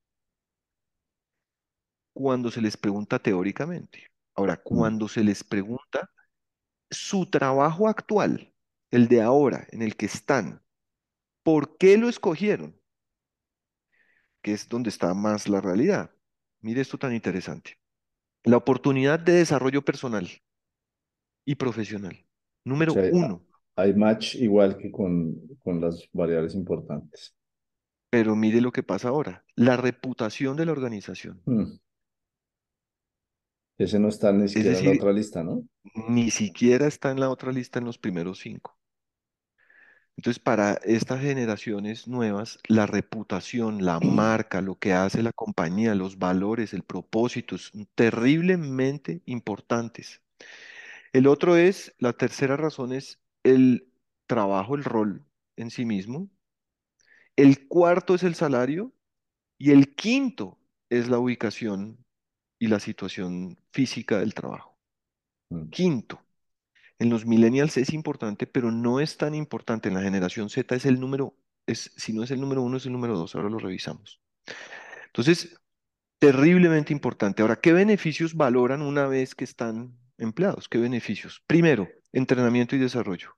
cuando 2.14 2.52
se 2.52 2.62
les 2.62 2.78
pregunta 2.78 3.20
teóricamente. 3.20 4.12
Ahora, 4.36 4.58
cuando 4.58 5.08
se 5.08 5.24
les 5.24 5.44
pregunta 5.44 6.10
su 6.90 7.26
trabajo 7.30 7.88
actual, 7.88 8.54
el 8.92 9.08
de 9.08 9.22
ahora, 9.22 9.68
en 9.72 9.82
el 9.82 9.96
que 9.96 10.06
están, 10.06 10.62
¿por 11.44 11.78
qué 11.78 11.98
lo 11.98 12.10
escogieron? 12.10 12.80
Que 14.44 14.54
es 14.54 14.68
donde 14.70 14.90
está 14.90 15.14
más 15.16 15.48
la 15.50 15.62
realidad. 15.62 16.12
Mire 16.62 16.82
esto 16.82 16.98
tan 16.98 17.14
interesante. 17.14 17.80
La 18.44 18.58
oportunidad 18.58 19.20
de 19.20 19.34
desarrollo 19.34 19.84
personal 19.84 20.30
y 21.46 21.56
profesional. 21.56 22.26
O 22.80 22.90
sea, 22.90 23.04
Número 23.04 23.04
uno. 23.12 23.46
hay 23.76 23.94
match 23.94 24.36
igual 24.36 24.78
que 24.78 24.92
con, 24.92 25.36
con 25.60 25.82
las 25.82 26.08
variables 26.14 26.56
importantes. 26.56 27.36
Pero 28.10 28.36
mire 28.36 28.62
lo 28.62 28.72
que 28.72 28.84
pasa 28.84 29.10
ahora. 29.10 29.44
La 29.56 29.78
reputación 29.78 30.56
de 30.58 30.66
la 30.66 30.72
organización. 30.74 31.42
Mm, 31.46 31.74
Ese 33.78 34.00
no 34.00 34.08
está 34.08 34.32
ni 34.32 34.48
siquiera 34.48 34.80
en 34.80 34.86
la 34.86 34.92
otra 34.94 35.12
lista, 35.12 35.44
¿no? 35.44 35.68
ni 36.10 36.32
siquiera 36.32 36.88
está 36.88 37.12
en 37.12 37.20
la 37.20 37.30
otra 37.30 37.52
lista 37.52 37.80
en 37.80 37.86
los 37.86 37.98
primeros 37.98 38.40
cinco. 38.40 38.78
Entonces, 40.18 40.40
para 40.40 40.74
estas 40.84 41.22
generaciones 41.22 42.08
nuevas, 42.08 42.60
la 42.68 42.86
reputación, 42.86 43.86
la 43.86 44.00
marca, 44.00 44.62
lo 44.62 44.78
que 44.78 44.94
hace 44.94 45.24
la 45.24 45.32
compañía, 45.34 45.96
los 45.96 46.20
valores, 46.20 46.74
el 46.74 46.84
propósito, 46.84 47.58
son 47.58 47.88
terriblemente 47.96 49.22
importantes. 49.26 50.22
El 51.14 51.28
otro 51.28 51.56
es, 51.58 51.94
la 51.98 52.14
tercera 52.14 52.58
razón 52.58 52.94
es 52.94 53.20
el 53.44 53.92
trabajo, 54.28 54.76
el 54.76 54.84
rol 54.84 55.26
en 55.56 55.72
sí 55.72 55.86
mismo. 55.86 56.30
El 57.36 57.68
cuarto 57.68 58.16
es 58.16 58.24
el 58.24 58.36
salario 58.36 58.94
y 59.58 59.72
el 59.72 59.96
quinto 59.96 60.60
es 60.90 61.10
la 61.10 61.20
ubicación 61.20 62.06
y 62.60 62.68
la 62.68 62.80
situación 62.80 63.58
física 63.72 64.20
del 64.20 64.34
trabajo. 64.34 64.78
Mm, 65.50 65.70
Quinto. 65.70 66.22
En 67.02 67.10
los 67.10 67.26
millennials 67.26 67.78
es 67.78 67.94
importante, 67.94 68.46
pero 68.46 68.72
no 68.72 69.00
es 69.00 69.18
tan 69.18 69.34
importante. 69.34 69.90
En 69.90 69.96
la 69.96 70.04
generación 70.04 70.52
Z 70.52 70.76
es 70.76 70.86
el 70.86 71.00
número, 71.00 71.36
es, 71.66 71.92
si 71.98 72.14
no 72.14 72.22
es 72.22 72.30
el 72.30 72.40
número 72.40 72.62
uno, 72.62 72.78
es 72.78 72.86
el 72.86 72.92
número 72.92 73.18
dos. 73.18 73.34
Ahora 73.34 73.50
lo 73.50 73.58
revisamos. 73.58 74.22
Entonces, 75.08 75.60
terriblemente 76.20 76.94
importante. 76.94 77.42
Ahora, 77.42 77.56
¿qué 77.56 77.74
beneficios 77.74 78.36
valoran 78.36 78.84
una 78.84 79.08
vez 79.08 79.34
que 79.34 79.46
están 79.46 79.98
empleados? 80.20 80.70
¿Qué 80.70 80.78
beneficios? 80.78 81.44
Primero, 81.48 81.90
entrenamiento 82.14 82.76
y 82.76 82.80
desarrollo. 82.80 83.36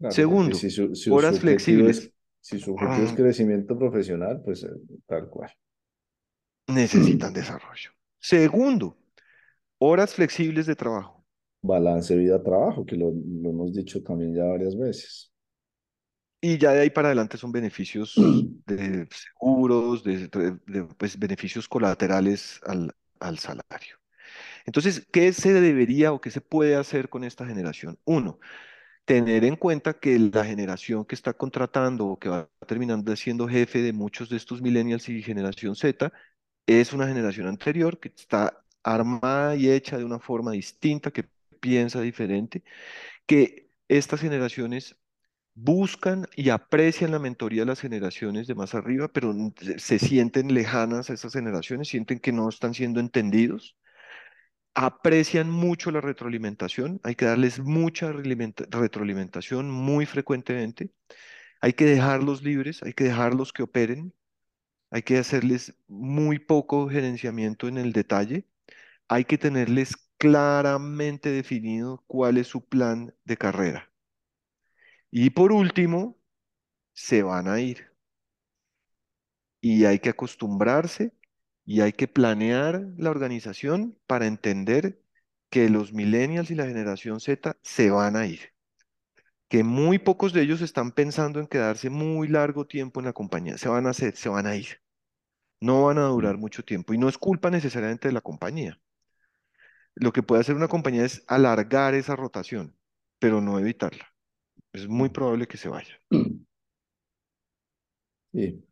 Claro, 0.00 0.12
Segundo, 0.12 0.56
si 0.56 0.68
su, 0.68 0.92
si 0.96 1.04
su 1.04 1.14
horas 1.14 1.38
flexibles. 1.38 1.98
es, 1.98 2.12
si 2.40 2.58
su 2.58 2.72
objetivo 2.72 3.06
es 3.06 3.12
crecimiento 3.12 3.78
profesional, 3.78 4.42
pues 4.44 4.64
eh, 4.64 4.70
tal 5.06 5.28
cual. 5.30 5.52
Necesitan 6.66 7.32
desarrollo. 7.32 7.92
Segundo, 8.18 8.98
horas 9.78 10.16
flexibles 10.16 10.66
de 10.66 10.74
trabajo. 10.74 11.15
Balance 11.62 12.16
vida-trabajo, 12.16 12.86
que 12.86 12.96
lo, 12.96 13.10
lo 13.12 13.50
hemos 13.50 13.74
dicho 13.74 14.02
también 14.02 14.34
ya 14.34 14.44
varias 14.44 14.76
veces. 14.76 15.32
Y 16.40 16.58
ya 16.58 16.72
de 16.72 16.80
ahí 16.82 16.90
para 16.90 17.08
adelante 17.08 17.38
son 17.38 17.50
beneficios 17.52 18.14
de 18.66 19.08
seguros, 19.10 20.04
de, 20.04 20.28
de- 20.28 20.58
de, 20.66 20.84
pues, 20.96 21.18
beneficios 21.18 21.68
colaterales 21.68 22.60
al, 22.66 22.94
al 23.20 23.38
salario. 23.38 23.96
Entonces, 24.66 25.06
¿qué 25.12 25.32
se 25.32 25.52
debería 25.54 26.12
o 26.12 26.20
qué 26.20 26.30
se 26.30 26.40
puede 26.42 26.76
hacer 26.76 27.08
con 27.10 27.24
esta 27.24 27.46
generación? 27.46 27.98
Uno, 28.04 28.40
tener 29.06 29.44
en 29.44 29.56
cuenta 29.56 29.94
que 30.00 30.18
la 30.18 30.44
generación 30.44 31.04
que 31.06 31.14
está 31.16 31.34
contratando 31.34 32.06
o 32.06 32.18
que 32.18 32.28
va 32.30 32.50
terminando 32.68 33.14
siendo 33.16 33.48
jefe 33.48 33.82
de 33.82 33.92
muchos 33.94 34.28
de 34.30 34.36
estos 34.38 34.62
millennials 34.62 35.08
y 35.08 35.22
generación 35.22 35.76
Z 35.76 36.12
es 36.66 36.92
una 36.92 37.08
generación 37.08 37.46
anterior 37.48 37.98
que 38.00 38.08
está 38.16 38.64
armada 38.82 39.56
y 39.56 39.70
hecha 39.70 39.98
de 39.98 40.04
una 40.04 40.18
forma 40.20 40.52
distinta, 40.52 41.10
que 41.10 41.28
piensa 41.66 42.00
diferente, 42.00 42.62
que 43.26 43.70
estas 43.88 44.20
generaciones 44.20 44.96
buscan 45.54 46.26
y 46.36 46.50
aprecian 46.50 47.10
la 47.12 47.18
mentoría 47.18 47.62
de 47.62 47.66
las 47.66 47.80
generaciones 47.80 48.46
de 48.46 48.54
más 48.54 48.74
arriba, 48.74 49.08
pero 49.08 49.34
se 49.78 49.98
sienten 49.98 50.54
lejanas 50.54 51.10
a 51.10 51.14
esas 51.14 51.32
generaciones, 51.32 51.88
sienten 51.88 52.20
que 52.20 52.32
no 52.32 52.48
están 52.48 52.74
siendo 52.74 53.00
entendidos, 53.00 53.76
aprecian 54.74 55.50
mucho 55.50 55.90
la 55.90 56.00
retroalimentación, 56.00 57.00
hay 57.02 57.16
que 57.16 57.24
darles 57.24 57.58
mucha 57.60 58.12
retroalimentación 58.12 59.70
muy 59.70 60.06
frecuentemente, 60.06 60.90
hay 61.60 61.72
que 61.72 61.86
dejarlos 61.86 62.42
libres, 62.42 62.82
hay 62.84 62.92
que 62.92 63.04
dejarlos 63.04 63.52
que 63.52 63.64
operen, 63.64 64.14
hay 64.90 65.02
que 65.02 65.18
hacerles 65.18 65.74
muy 65.88 66.38
poco 66.38 66.88
gerenciamiento 66.88 67.68
en 67.68 67.78
el 67.78 67.92
detalle, 67.92 68.46
hay 69.08 69.24
que 69.24 69.38
tenerles 69.38 70.05
claramente 70.18 71.30
definido 71.30 72.04
cuál 72.06 72.38
es 72.38 72.48
su 72.48 72.64
plan 72.66 73.14
de 73.24 73.36
carrera. 73.38 73.90
Y 75.10 75.30
por 75.30 75.50
último, 75.52 76.16
se 76.94 77.22
van 77.22 77.48
a 77.48 77.60
ir. 77.60 77.88
y 79.60 79.84
hay 79.84 79.98
que 80.00 80.10
acostumbrarse 80.10 81.12
y 81.64 81.80
hay 81.80 81.92
que 81.92 82.08
planear 82.08 82.86
la 82.98 83.10
organización 83.10 83.98
para 84.06 84.26
entender 84.26 85.02
que 85.50 85.68
los 85.70 85.92
millennials 85.92 86.50
y 86.50 86.54
la 86.54 86.66
generación 86.66 87.20
Z 87.20 87.56
se 87.62 87.90
van 87.90 88.16
a 88.16 88.26
ir, 88.26 88.54
que 89.48 89.64
muy 89.64 89.98
pocos 89.98 90.32
de 90.32 90.42
ellos 90.42 90.60
están 90.60 90.92
pensando 90.92 91.40
en 91.40 91.46
quedarse 91.48 91.90
muy 91.90 92.28
largo 92.28 92.66
tiempo 92.66 93.00
en 93.00 93.06
la 93.06 93.12
compañía, 93.12 93.58
se 93.58 93.68
van 93.68 93.86
a 93.86 93.90
hacer, 93.90 94.16
se 94.16 94.28
van 94.28 94.46
a 94.46 94.56
ir, 94.56 94.80
no 95.60 95.84
van 95.86 95.98
a 95.98 96.06
durar 96.06 96.38
mucho 96.38 96.64
tiempo 96.64 96.94
y 96.94 96.98
no 96.98 97.08
es 97.08 97.18
culpa 97.18 97.50
necesariamente 97.50 98.08
de 98.08 98.14
la 98.14 98.22
compañía. 98.22 98.80
Lo 99.96 100.12
que 100.12 100.22
puede 100.22 100.40
hacer 100.42 100.56
una 100.56 100.68
compañía 100.68 101.04
es 101.04 101.24
alargar 101.26 101.94
esa 101.94 102.16
rotación, 102.16 102.76
pero 103.18 103.40
no 103.40 103.58
evitarla. 103.58 104.06
Es 104.72 104.88
muy 104.88 105.10
probable 105.10 105.48
que 105.48 105.58
se 105.58 105.68
vaya. 105.70 106.00
Sí. 108.32 108.62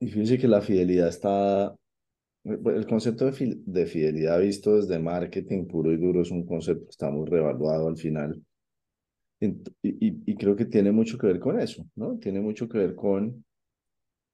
Y 0.00 0.08
fíjese 0.10 0.38
que 0.38 0.48
la 0.48 0.60
fidelidad 0.62 1.08
está, 1.08 1.76
el 2.44 2.86
concepto 2.86 3.26
de, 3.26 3.32
fi- 3.32 3.62
de 3.66 3.86
fidelidad 3.86 4.40
visto 4.40 4.76
desde 4.76 4.98
marketing 4.98 5.66
puro 5.68 5.92
y 5.92 5.98
duro 5.98 6.22
es 6.22 6.30
un 6.32 6.46
concepto 6.46 6.84
que 6.86 6.90
está 6.90 7.10
muy 7.10 7.26
revaluado 7.28 7.88
al 7.88 7.96
final. 7.98 8.42
Ent- 9.40 9.72
Y, 9.82 10.08
y, 10.08 10.22
y 10.32 10.36
creo 10.36 10.56
que 10.56 10.66
tiene 10.66 10.92
mucho 10.92 11.18
que 11.18 11.26
ver 11.28 11.40
con 11.40 11.60
eso, 11.60 11.86
¿no? 11.96 12.18
Tiene 12.18 12.40
mucho 12.40 12.68
que 12.68 12.78
ver 12.78 12.94
con 12.96 13.44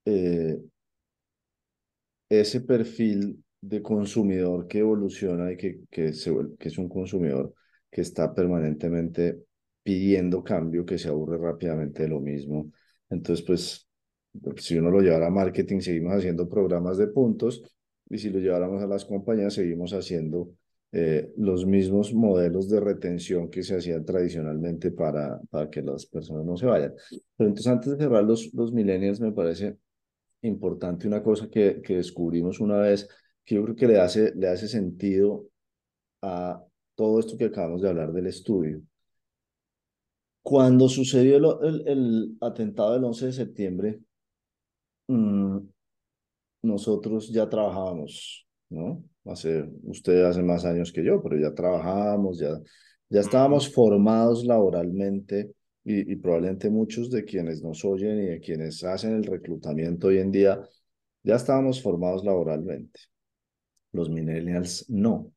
eh, 0.06 0.58
ese 2.30 2.61
perfil 2.62 3.42
de 3.61 3.83
consumidor 3.83 4.67
que 4.69 4.79
evoluciona 4.79 5.53
y 5.53 5.57
que, 5.57 5.81
que, 5.91 6.12
se, 6.12 6.33
que 6.59 6.69
es 6.69 6.79
un 6.79 6.88
consumidor 6.88 7.55
que 7.91 8.03
está 8.03 8.35
permanentemente 8.35 9.43
pidiendo 9.83 10.45
cambio, 10.45 10.85
que 10.85 10.99
se 10.99 11.09
aburre 11.09 11.38
rápidamente 11.38 12.03
de 12.03 12.09
lo 12.09 12.21
mismo. 12.21 12.71
Entonces, 13.09 13.45
pues, 13.45 13.88
si 14.57 14.77
uno 14.77 14.91
lo 14.91 15.00
llevara 15.00 15.29
a 15.29 15.31
marketing, 15.31 15.81
seguimos 15.81 16.15
haciendo 16.15 16.49
programas 16.49 16.99
de 16.99 17.09
puntos 17.09 17.62
y 18.09 18.19
si 18.19 18.31
lo 18.31 18.38
lleváramos 18.38 18.83
a 18.83 18.87
las 18.87 19.05
compañías, 19.05 19.55
seguimos 19.55 19.93
haciendo 19.93 20.50
eh, 20.93 21.33
los 21.37 21.67
mismos 21.67 22.15
modelos 22.15 22.69
de 22.69 22.81
retención 22.81 23.50
que 23.50 23.62
se 23.62 23.77
hacían 23.77 24.05
tradicionalmente 24.05 24.91
para, 24.91 25.41
para 25.50 25.69
que 25.69 25.83
las 25.83 26.07
personas 26.07 26.45
no 26.45 26.57
se 26.57 26.67
vayan. 26.67 26.95
Pero 27.37 27.49
entonces, 27.49 27.67
antes 27.67 27.93
de 27.93 27.99
cerrar 27.99 28.25
los, 28.25 28.53
los 28.55 28.73
millennials, 28.73 29.21
me 29.21 29.33
parece 29.33 29.77
importante 30.43 31.07
una 31.07 31.23
cosa 31.23 31.49
que, 31.49 31.81
que 31.83 31.97
descubrimos 31.97 32.61
una 32.61 32.79
vez, 32.79 33.09
que 33.49 33.55
yo 33.55 33.64
creo 33.64 33.76
que 33.76 33.87
le 33.87 33.99
hace, 33.99 34.35
le 34.35 34.47
hace 34.47 34.69
sentido 34.69 35.47
a 36.21 36.62
todo 36.95 37.19
esto 37.19 37.38
que 37.38 37.47
acabamos 37.47 37.81
de 37.81 37.88
hablar 37.88 38.12
del 38.12 38.26
estudio. 38.26 38.83
Cuando 40.43 40.87
sucedió 40.87 41.37
el, 41.62 41.67
el, 41.67 41.88
el 41.88 42.37
atentado 42.43 42.93
del 42.93 43.05
11 43.05 43.26
de 43.26 43.33
septiembre, 43.33 44.01
mm, 45.07 45.61
nosotros 46.61 47.31
ya 47.31 47.49
trabajábamos, 47.49 48.46
¿no? 48.68 49.03
Hace, 49.25 49.66
usted 49.85 50.25
hace 50.25 50.42
más 50.42 50.66
años 50.66 50.92
que 50.92 51.03
yo, 51.03 51.22
pero 51.22 51.38
ya 51.40 51.55
trabajábamos, 51.55 52.38
ya, 52.38 52.51
ya 53.09 53.20
estábamos 53.20 53.72
formados 53.72 54.44
laboralmente 54.44 55.53
y, 55.85 56.12
y 56.12 56.16
probablemente 56.16 56.68
muchos 56.68 57.11
de 57.11 57.25
quienes 57.25 57.62
nos 57.62 57.83
oyen 57.87 58.18
y 58.18 58.27
de 58.27 58.40
quienes 58.40 58.85
hacen 58.85 59.14
el 59.14 59.25
reclutamiento 59.25 60.09
hoy 60.09 60.18
en 60.18 60.33
día, 60.33 60.61
ya 61.22 61.37
estábamos 61.37 61.81
formados 61.81 62.22
laboralmente. 62.27 63.01
Los 63.92 64.11
millennials 64.11 64.88
no. 64.88 65.33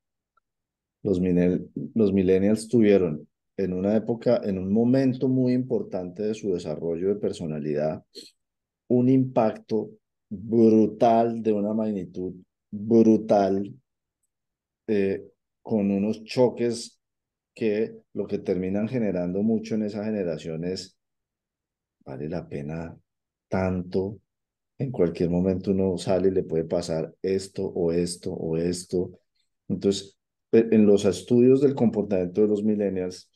Los, 1.03 1.19
millennials 1.19 2.67
tuvieron 2.67 3.27
en 3.57 3.73
una 3.73 3.95
época, 3.95 4.41
en 4.43 4.59
un 4.59 4.71
momento 4.71 5.27
muy 5.27 5.53
importante 5.53 6.23
de 6.23 6.33
su 6.33 6.53
desarrollo 6.53 7.09
de 7.09 7.15
personalidad, 7.15 8.03
un 8.87 9.09
impacto 9.09 9.91
brutal 10.29 11.41
de 11.41 11.53
una 11.53 11.73
magnitud 11.73 12.33
brutal, 12.69 13.73
eh, 14.87 15.27
con 15.61 15.91
unos 15.91 16.23
choques 16.23 16.99
que 17.53 17.95
lo 18.13 18.27
que 18.27 18.39
terminan 18.39 18.87
generando 18.87 19.41
mucho 19.41 19.75
en 19.75 19.83
esa 19.83 20.03
generación 20.03 20.63
es, 20.65 20.97
vale 22.05 22.29
la 22.29 22.47
pena 22.47 22.97
tanto 23.47 24.19
en 24.83 24.91
cualquier 24.91 25.29
momento 25.29 25.71
uno 25.71 25.97
sale 25.97 26.29
y 26.29 26.31
le 26.31 26.43
puede 26.43 26.63
pasar 26.65 27.13
esto 27.21 27.63
o 27.65 27.91
esto 27.91 28.31
o 28.33 28.57
esto. 28.57 29.11
Entonces, 29.67 30.17
e- 30.51 30.67
en 30.71 30.85
los 30.85 31.05
estudios 31.05 31.61
del 31.61 31.75
comportamiento 31.75 32.41
de 32.41 32.47
los 32.47 32.63
millennials 32.63 33.29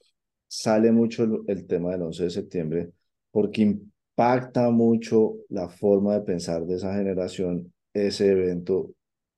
sale 0.48 0.92
mucho 0.92 1.24
el, 1.24 1.40
el 1.48 1.68
tema 1.68 1.92
del 1.92 2.04
11 2.04 2.24
de 2.26 2.30
septiembre 2.30 2.92
porque 3.32 3.62
impacta 3.64 4.70
mucho 4.70 5.36
la 5.50 5.68
forma 5.70 6.14
de 6.16 6.22
pensar 6.22 6.66
de 6.66 6.76
esa 6.76 6.94
generación 6.96 7.74
ese 7.94 8.32
evento 8.32 8.92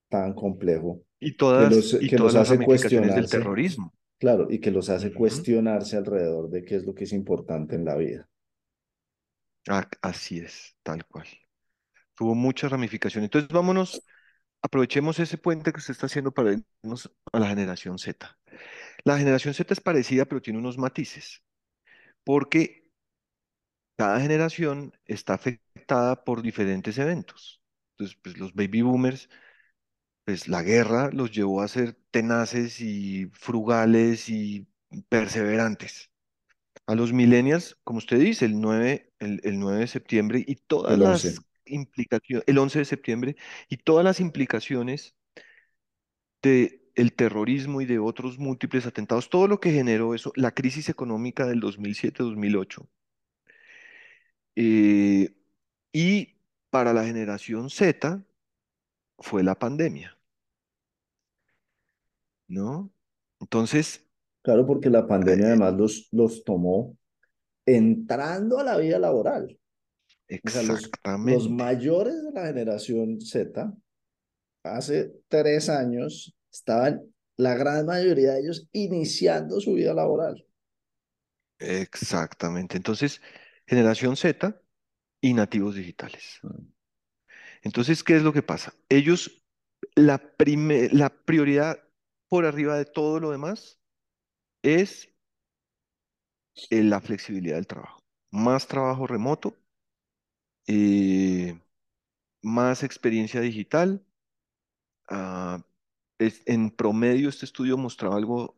tan 0.10 0.34
complejo 0.34 1.02
Y 1.20 1.38
que 1.56 1.67
todas, 1.67 1.67
los, 1.67 1.98
y 2.02 2.10
que 2.10 2.17
todas 2.17 2.36
los 2.36 2.36
hace 2.36 2.50
ramificaciones 2.50 3.13
del 3.13 3.30
cuestionarse, 3.30 3.30
terrorismo. 3.30 3.93
claro, 4.20 4.48
y 4.52 4.60
que 4.62 4.72
los 4.72 4.89
hace 4.89 5.13
Ujú. 5.13 5.13
cuestionarse 5.13 5.98
alrededor 5.98 6.50
de 6.50 6.65
qué 6.65 6.76
es 6.78 6.86
lo 6.86 6.96
que 6.96 7.06
es 7.06 7.13
importante 7.13 7.76
en 7.76 7.86
la 7.86 7.96
vida. 7.98 8.30
Ah, 9.70 9.88
así 10.02 10.39
es, 10.39 10.76
tal 10.84 11.06
cual. 11.06 11.26
Tuvo 12.18 12.36
muchas 12.36 12.72
ramificaciones. 12.72 13.28
Entonces, 13.28 13.50
vámonos, 13.50 14.04
aprovechemos 14.64 15.20
ese 15.20 15.38
puente 15.40 15.72
que 15.74 15.80
usted 15.80 15.94
está 15.94 16.08
haciendo 16.08 16.34
para 16.34 16.54
irnos 16.54 17.12
a 17.34 17.40
la 17.40 17.48
generación 17.50 18.00
Z. 18.00 18.38
La 19.06 19.18
generación 19.20 19.54
Z 19.54 19.74
es 19.74 19.82
parecida, 19.82 20.26
pero 20.26 20.42
tiene 20.42 20.60
unos 20.60 20.78
matices, 20.78 21.44
porque 22.26 22.92
cada 23.96 24.20
generación 24.20 24.94
está 25.06 25.34
afectada 25.36 26.24
por 26.24 26.42
diferentes 26.42 26.98
eventos. 26.98 27.62
Entonces, 27.92 28.18
pues 28.24 28.38
los 28.38 28.54
baby 28.54 28.82
boomers, 28.82 29.30
pues 30.26 30.48
la 30.48 30.64
guerra 30.64 31.12
los 31.12 31.32
llevó 31.32 31.62
a 31.62 31.68
ser 31.68 31.98
tenaces 32.12 32.82
y 32.82 33.28
frugales 33.34 34.30
y 34.30 34.68
perseverantes. 35.10 36.12
A 36.88 36.96
los 36.96 37.14
millennials, 37.14 37.78
como 37.84 38.00
usted 38.00 38.20
dice, 38.20 38.46
el 38.46 38.62
9, 38.62 39.14
el, 39.20 39.42
el 39.44 39.60
9 39.60 39.82
de 39.82 39.88
septiembre 39.88 40.44
y 40.48 40.56
todas 40.58 40.98
El 40.98 41.04
11. 41.04 41.36
las 41.36 41.47
implicaciones, 41.70 42.44
el 42.48 42.58
11 42.58 42.80
de 42.80 42.86
septiembre 42.86 43.36
y 43.70 43.78
todas 43.78 44.04
las 44.06 44.20
implicaciones 44.20 45.16
de 46.42 46.82
el 46.96 47.14
terrorismo 47.14 47.80
y 47.82 47.86
de 47.86 48.00
otros 48.00 48.40
múltiples 48.40 48.86
atentados, 48.88 49.30
todo 49.30 49.48
lo 49.48 49.60
que 49.60 49.72
generó 49.72 50.16
eso, 50.16 50.32
la 50.36 50.54
crisis 50.54 50.90
económica 50.90 51.46
del 51.46 51.60
2007-2008. 51.60 52.88
eh, 54.56 55.36
y 55.94 56.36
para 56.70 56.94
la 56.94 57.06
generación 57.06 57.70
Z 57.70 58.24
fue 59.20 59.44
la 59.44 59.56
pandemia, 59.60 60.18
¿no? 62.48 62.92
Entonces, 63.40 64.08
Claro, 64.42 64.66
porque 64.66 64.90
la 64.90 65.06
pandemia 65.08 65.48
eh, 65.48 65.50
además 65.50 65.74
los, 65.76 66.08
los 66.12 66.44
tomó 66.44 66.98
entrando 67.66 68.60
a 68.60 68.64
la 68.66 68.78
vida 68.78 69.00
laboral. 69.00 69.60
O 70.44 70.50
sea, 70.50 70.63
los, 70.63 70.98
los 71.22 71.50
exactamente, 71.50 71.50
mayores 71.50 72.24
de 72.24 72.32
la 72.32 72.48
generación 72.48 73.22
Z, 73.22 73.74
hace 74.63 75.13
tres 75.30 75.70
años, 75.70 76.36
estaban 76.52 77.04
la 77.38 77.56
gran 77.56 77.86
mayoría 77.88 78.34
de 78.34 78.42
ellos 78.42 78.68
iniciando 78.74 79.60
su 79.62 79.74
vida 79.76 79.94
laboral. 79.94 80.46
exactamente. 81.60 82.78
Entonces, 82.78 83.22
generación 83.66 84.16
Z 84.18 84.62
y 85.22 85.34
nativos 85.34 85.76
digitales. 85.76 86.42
Entonces, 87.62 88.04
¿qué 88.04 88.16
es 88.18 88.24
lo 88.24 88.34
que 88.34 88.44
pasa? 88.44 88.74
Ellos, 88.90 89.44
la, 89.96 90.18
prime- 90.38 90.90
la 90.92 91.10
prioridad 91.10 91.80
por 92.30 92.46
arriba 92.46 92.78
de 92.78 92.86
todo 92.86 93.20
lo 93.20 93.32
demás 93.32 93.80
es 94.63 95.10
eh, 96.70 96.84
la 96.84 97.02
flexibilidad 97.02 97.56
del 97.56 97.68
trabajo. 97.68 98.00
Más 98.32 98.68
trabajo 98.68 99.08
remoto, 99.08 99.56
eh, 100.68 101.60
más 102.44 102.84
experiencia 102.84 103.42
digital. 103.42 104.06
ah, 105.10 105.64
es- 106.20 106.44
en 106.48 106.72
promedio, 106.72 107.30
este 107.30 107.46
estudio 107.46 107.78
mostraba 107.78 108.18
algo 108.18 108.58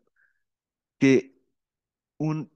que 0.99 1.35
un 2.19 2.51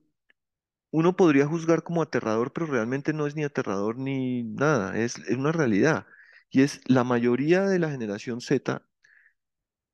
uno 0.91 1.15
podría 1.17 1.47
juzgar 1.47 1.83
como 1.83 2.01
aterrador, 2.01 2.53
pero 2.53 2.67
realmente 2.67 3.13
no 3.13 3.27
es 3.27 3.35
ni 3.35 3.43
aterrador 3.43 3.97
ni 3.97 4.43
nada, 4.43 4.97
es, 4.97 5.17
es 5.19 5.37
una 5.37 5.51
realidad. 5.51 6.07
Y 6.51 6.61
es 6.63 6.81
la 6.87 7.03
mayoría 7.03 7.63
de 7.63 7.79
la 7.79 7.91
generación 7.91 8.41
Z 8.41 8.83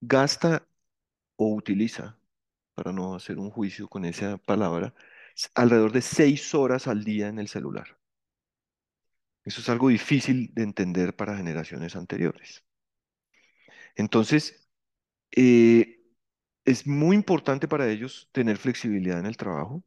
gasta 0.02 0.68
o 1.38 1.56
utiliza, 1.56 2.20
para 2.76 2.94
no 2.94 3.16
hacer 3.16 3.40
un 3.40 3.52
juicio 3.52 3.90
con 3.90 4.06
esa 4.06 4.38
palabra, 4.40 4.96
alrededor 5.56 5.94
de 5.94 6.04
seis 6.04 6.56
horas 6.56 6.88
al 6.88 7.06
día 7.06 7.30
en 7.30 7.40
el 7.40 7.50
celular. 7.50 7.99
Eso 9.50 9.62
es 9.62 9.70
algo 9.70 9.90
difícil 9.90 10.52
de 10.54 10.62
entender 10.62 11.16
para 11.16 11.36
generaciones 11.36 11.96
anteriores. 11.96 12.64
Entonces, 13.96 14.70
eh, 15.36 16.02
es 16.66 16.88
muy 16.88 17.16
importante 17.16 17.68
para 17.68 17.90
ellos 17.90 18.30
tener 18.32 18.58
flexibilidad 18.58 19.20
en 19.20 19.26
el 19.26 19.38
trabajo 19.38 19.84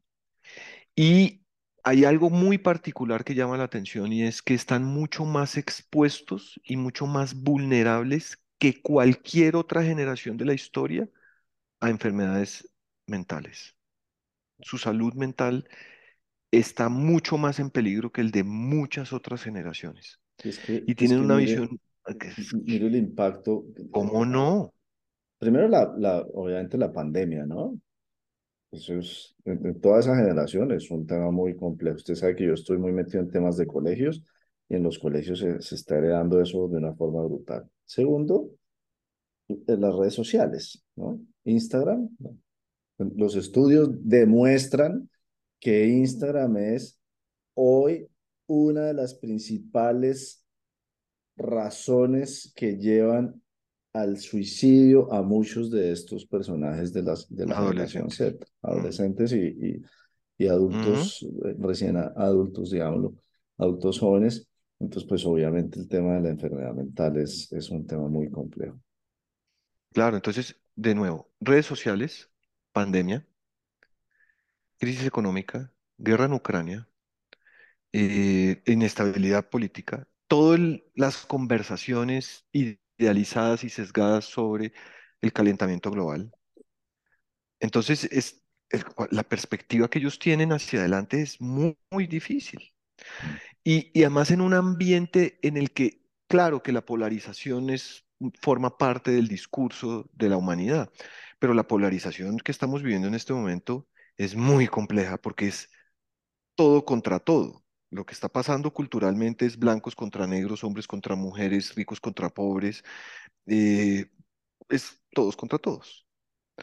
y 0.95 1.45
hay 1.83 2.05
algo 2.05 2.29
muy 2.29 2.57
particular 2.57 3.23
que 3.23 3.35
llama 3.35 3.57
la 3.57 3.65
atención 3.65 4.11
y 4.13 4.23
es 4.23 4.41
que 4.41 4.53
están 4.53 4.83
mucho 4.83 5.25
más 5.25 5.57
expuestos 5.57 6.59
y 6.65 6.77
mucho 6.77 7.07
más 7.07 7.33
vulnerables 7.35 8.43
que 8.59 8.81
cualquier 8.81 9.55
otra 9.55 9.83
generación 9.83 10.37
de 10.37 10.45
la 10.45 10.53
historia 10.53 11.09
a 11.79 11.89
enfermedades 11.89 12.69
mentales. 13.07 13.75
Su 14.61 14.77
salud 14.77 15.13
mental 15.15 15.67
está 16.59 16.89
mucho 16.89 17.37
más 17.37 17.59
en 17.59 17.69
peligro 17.69 18.11
que 18.11 18.21
el 18.21 18.31
de 18.31 18.43
muchas 18.43 19.13
otras 19.13 19.43
generaciones. 19.43 20.19
Y 20.43 20.49
es 20.49 20.59
que, 20.59 20.83
Y 20.85 20.95
es 20.95 20.95
tienen 20.95 21.19
que 21.19 21.23
una 21.25 21.35
mire, 21.35 21.53
visión, 21.53 21.79
es- 22.37 22.53
mire 22.53 22.87
el 22.87 22.95
impacto. 22.95 23.65
¿cómo 23.91 24.25
no? 24.25 24.73
Primero, 25.37 25.67
la, 25.67 25.93
la, 25.97 26.21
obviamente 26.33 26.77
la 26.77 26.91
pandemia, 26.93 27.45
¿no? 27.45 27.79
Eso 28.71 28.95
es, 28.99 29.35
en, 29.45 29.65
en 29.65 29.81
toda 29.81 29.99
esa 29.99 30.15
generación 30.15 30.71
es 30.71 30.91
un 30.91 31.07
tema 31.07 31.31
muy 31.31 31.55
complejo. 31.55 31.97
Usted 31.97 32.15
sabe 32.15 32.35
que 32.35 32.45
yo 32.47 32.53
estoy 32.53 32.77
muy 32.77 32.91
metido 32.93 33.21
en 33.21 33.31
temas 33.31 33.57
de 33.57 33.67
colegios 33.67 34.23
y 34.69 34.75
en 34.75 34.83
los 34.83 34.99
colegios 34.99 35.39
se, 35.39 35.61
se 35.61 35.75
está 35.75 35.97
heredando 35.97 36.41
eso 36.41 36.67
de 36.69 36.77
una 36.77 36.93
forma 36.95 37.23
brutal. 37.23 37.69
Segundo, 37.85 38.49
en 39.47 39.81
las 39.81 39.95
redes 39.95 40.13
sociales, 40.13 40.83
¿no? 40.95 41.19
Instagram, 41.45 42.09
¿no? 42.19 42.37
Los 43.17 43.35
estudios 43.35 43.89
demuestran 44.03 45.09
que 45.63 45.87
Instagram 45.87 46.57
es 46.57 46.99
hoy 47.55 48.07
una 48.47 48.83
de 48.87 48.93
las 48.93 49.15
principales 49.15 50.45
razones 51.37 52.51
que 52.55 52.77
llevan 52.77 53.41
al 53.93 54.17
suicidio 54.19 55.11
a 55.13 55.21
muchos 55.21 55.71
de 55.71 55.91
estos 55.91 56.25
personajes 56.25 56.93
de, 56.93 57.03
las, 57.03 57.33
de 57.33 57.45
la 57.47 57.57
generación 57.57 58.11
Adolescentes. 58.11 58.11
Z, 58.11 58.45
Mm, 58.73 58.87
adolescentes 58.87 59.33
y, 59.33 59.39
y, 59.47 59.81
y 60.37 60.47
ujú. 60.69 61.11
adultos, 61.11 61.25
eh, 61.45 61.55
recién 61.59 61.97
adultos, 61.97 62.71
digámoslo, 62.71 63.15
adultos 63.57 63.99
jóvenes. 63.99 64.47
Entonces, 64.79 65.07
pues 65.09 65.25
obviamente 65.25 65.79
el 65.79 65.87
tema 65.87 66.15
de 66.15 66.21
la 66.21 66.29
enfermedad 66.29 66.73
mental 66.73 67.17
es, 67.17 67.51
es 67.53 67.69
un 67.71 67.87
tema 67.87 68.07
muy 68.09 68.29
complejo. 68.31 68.79
Claro, 69.93 70.15
entonces, 70.17 70.55
de 70.75 70.95
nuevo, 70.95 71.31
redes 71.39 71.65
sociales, 71.65 72.29
pandemia, 72.71 73.27
crisis 74.83 75.05
económica, 75.05 75.71
guerra 75.97 76.25
en 76.25 76.33
Ucrania, 76.33 76.89
eh, 77.93 78.61
inestabilidad 78.65 79.49
política, 79.49 80.09
todas 80.27 80.59
las 80.93 81.25
conversaciones 81.25 82.45
idealizadas 82.51 83.63
y 83.63 83.69
sesgadas 83.69 84.25
sobre 84.25 84.73
el 85.21 85.31
calentamiento 85.31 85.89
global. 85.89 86.33
Entonces, 87.61 88.03
es, 88.11 88.43
la 89.09 89.23
perspectiva 89.23 89.89
que 89.89 89.99
ellos 89.99 90.19
tienen 90.19 90.51
hacia 90.51 90.79
adelante 90.81 91.21
es 91.21 91.39
muy, 91.39 91.77
difícil. 92.09 92.73
Y, 93.63 93.89
y 93.97 94.03
además 94.03 94.31
en 94.31 94.41
un 94.41 94.53
ambiente 94.53 95.39
en 95.43 95.55
el 95.55 95.71
que, 95.71 96.01
claro 96.27 96.61
que 96.61 96.73
la 96.73 96.85
polarización 96.85 97.69
es, 97.69 98.05
forma 98.41 98.77
parte 98.77 99.11
del 99.11 99.29
discurso 99.29 100.09
de 100.11 100.27
la 100.27 100.35
humanidad, 100.35 100.91
pero 101.39 101.53
la 101.53 101.69
polarización 101.69 102.37
que 102.39 102.51
estamos 102.51 102.83
viviendo 102.83 103.07
en 103.07 103.15
este 103.15 103.31
momento 103.31 103.87
es 104.17 104.35
muy 104.35 104.67
compleja 104.67 105.17
porque 105.17 105.47
es 105.47 105.69
todo 106.55 106.85
contra 106.85 107.19
todo. 107.19 107.63
Lo 107.91 108.05
que 108.05 108.13
está 108.13 108.29
pasando 108.29 108.73
culturalmente 108.73 109.45
es 109.45 109.57
blancos 109.57 109.95
contra 109.95 110.27
negros, 110.27 110.63
hombres 110.63 110.87
contra 110.87 111.15
mujeres, 111.15 111.75
ricos 111.75 112.01
contra 112.01 112.29
pobres, 112.29 112.83
eh, 113.47 114.07
es 114.69 115.01
todos 115.13 115.35
contra 115.37 115.59
todos. 115.59 116.07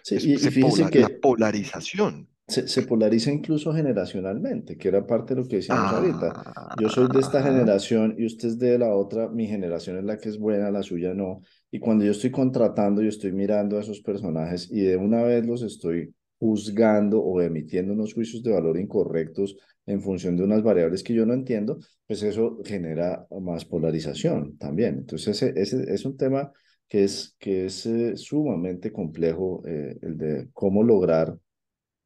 Sí, 0.02 0.16
Es, 0.16 0.24
y, 0.24 0.46
y 0.46 0.50
se 0.50 0.52
fíjese 0.52 0.88
pola- 0.88 0.90
la 0.94 1.08
que 1.08 1.20
polarización. 1.20 2.30
se, 2.48 2.66
se 2.68 2.82
polariza 2.82 3.30
incluso 3.32 3.72
generacionalmente, 3.72 4.76
que 4.76 4.88
era 4.88 5.06
parte 5.06 5.34
de 5.34 5.42
lo 5.42 5.48
que 5.48 5.56
decíamos 5.56 5.92
ahorita. 5.92 6.34
Yo 6.72 6.88
soy 6.88 7.08
de 7.08 7.20
esta 7.20 7.42
Ajá. 7.42 7.42
generación 7.42 8.14
y 8.18 8.26
usted 8.26 8.48
es 8.48 8.58
de 8.58 8.78
la 8.78 8.94
otra, 8.94 9.28
mi 9.28 9.46
generación 9.46 9.98
es 9.98 10.04
la 10.04 10.18
que 10.18 10.28
es 10.28 10.38
buena, 10.38 10.70
la 10.70 10.82
suya 10.82 11.14
no. 11.14 11.40
Y 11.70 11.78
cuando 11.80 12.04
yo 12.04 12.12
estoy 12.12 12.30
contratando, 12.30 13.02
yo 13.02 13.08
estoy 13.08 13.32
mirando 13.32 13.76
a 13.76 13.80
esos 13.80 14.00
personajes 14.00 14.68
y 14.70 14.80
de 14.82 14.96
una 14.96 15.22
vez 15.22 15.44
los 15.46 15.62
estoy 15.62 16.14
juzgando 16.40 17.20
o 17.20 17.40
emitiendo 17.42 17.92
unos 17.92 18.14
juicios 18.14 18.42
de 18.42 18.50
valor 18.50 18.78
incorrectos 18.78 19.56
en 19.86 20.00
función 20.00 20.36
de 20.36 20.42
unas 20.42 20.62
variables 20.62 21.02
que 21.02 21.14
yo 21.14 21.26
no 21.26 21.34
entiendo, 21.34 21.78
pues 22.06 22.22
eso 22.22 22.58
genera 22.64 23.26
más 23.40 23.64
polarización 23.64 24.56
también. 24.56 24.98
Entonces, 24.98 25.42
ese, 25.42 25.84
es 25.92 26.04
un 26.04 26.16
tema 26.16 26.50
que 26.88 27.04
es, 27.04 27.36
que 27.38 27.66
es 27.66 27.86
eh, 27.86 28.16
sumamente 28.16 28.90
complejo, 28.90 29.62
eh, 29.66 29.98
el 30.00 30.16
de 30.16 30.48
cómo 30.52 30.82
lograr 30.82 31.38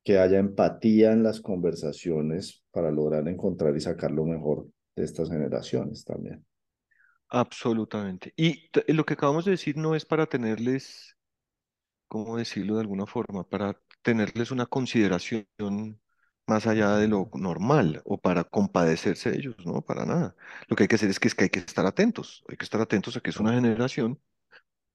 que 0.02 0.18
haya 0.18 0.38
empatía 0.38 1.12
en 1.12 1.22
las 1.22 1.40
conversaciones 1.40 2.62
para 2.70 2.90
lograr 2.90 3.26
encontrar 3.28 3.74
y 3.76 3.80
sacar 3.80 4.10
lo 4.10 4.24
mejor 4.24 4.66
de 4.96 5.04
estas 5.04 5.30
generaciones 5.30 6.04
también. 6.04 6.44
Absolutamente. 7.28 8.32
Y 8.36 8.68
lo 8.88 9.04
que 9.04 9.14
acabamos 9.14 9.44
de 9.44 9.52
decir 9.52 9.76
no 9.76 9.94
es 9.94 10.04
para 10.04 10.26
tenerles, 10.26 11.16
¿cómo 12.06 12.36
decirlo 12.36 12.74
de 12.74 12.82
alguna 12.82 13.06
forma? 13.06 13.48
Para 13.48 13.80
tenerles 14.04 14.52
una 14.52 14.66
consideración 14.66 15.48
más 16.48 16.68
allá 16.68 16.96
de 16.98 17.08
lo 17.08 17.30
normal 17.34 18.02
o 18.06 18.18
para 18.20 18.44
compadecerse 18.44 19.32
de 19.32 19.38
ellos, 19.38 19.56
¿no? 19.66 19.82
Para 19.82 20.06
nada. 20.06 20.36
Lo 20.68 20.76
que 20.76 20.84
hay 20.84 20.88
que 20.88 20.96
hacer 20.96 21.10
es 21.10 21.20
que, 21.20 21.28
es 21.28 21.34
que 21.36 21.44
hay 21.44 21.50
que 21.50 21.60
estar 21.60 21.86
atentos. 21.86 22.44
Hay 22.48 22.56
que 22.58 22.64
estar 22.66 22.80
atentos 22.82 23.16
a 23.16 23.20
que 23.22 23.30
es 23.30 23.40
una 23.40 23.54
generación 23.54 24.20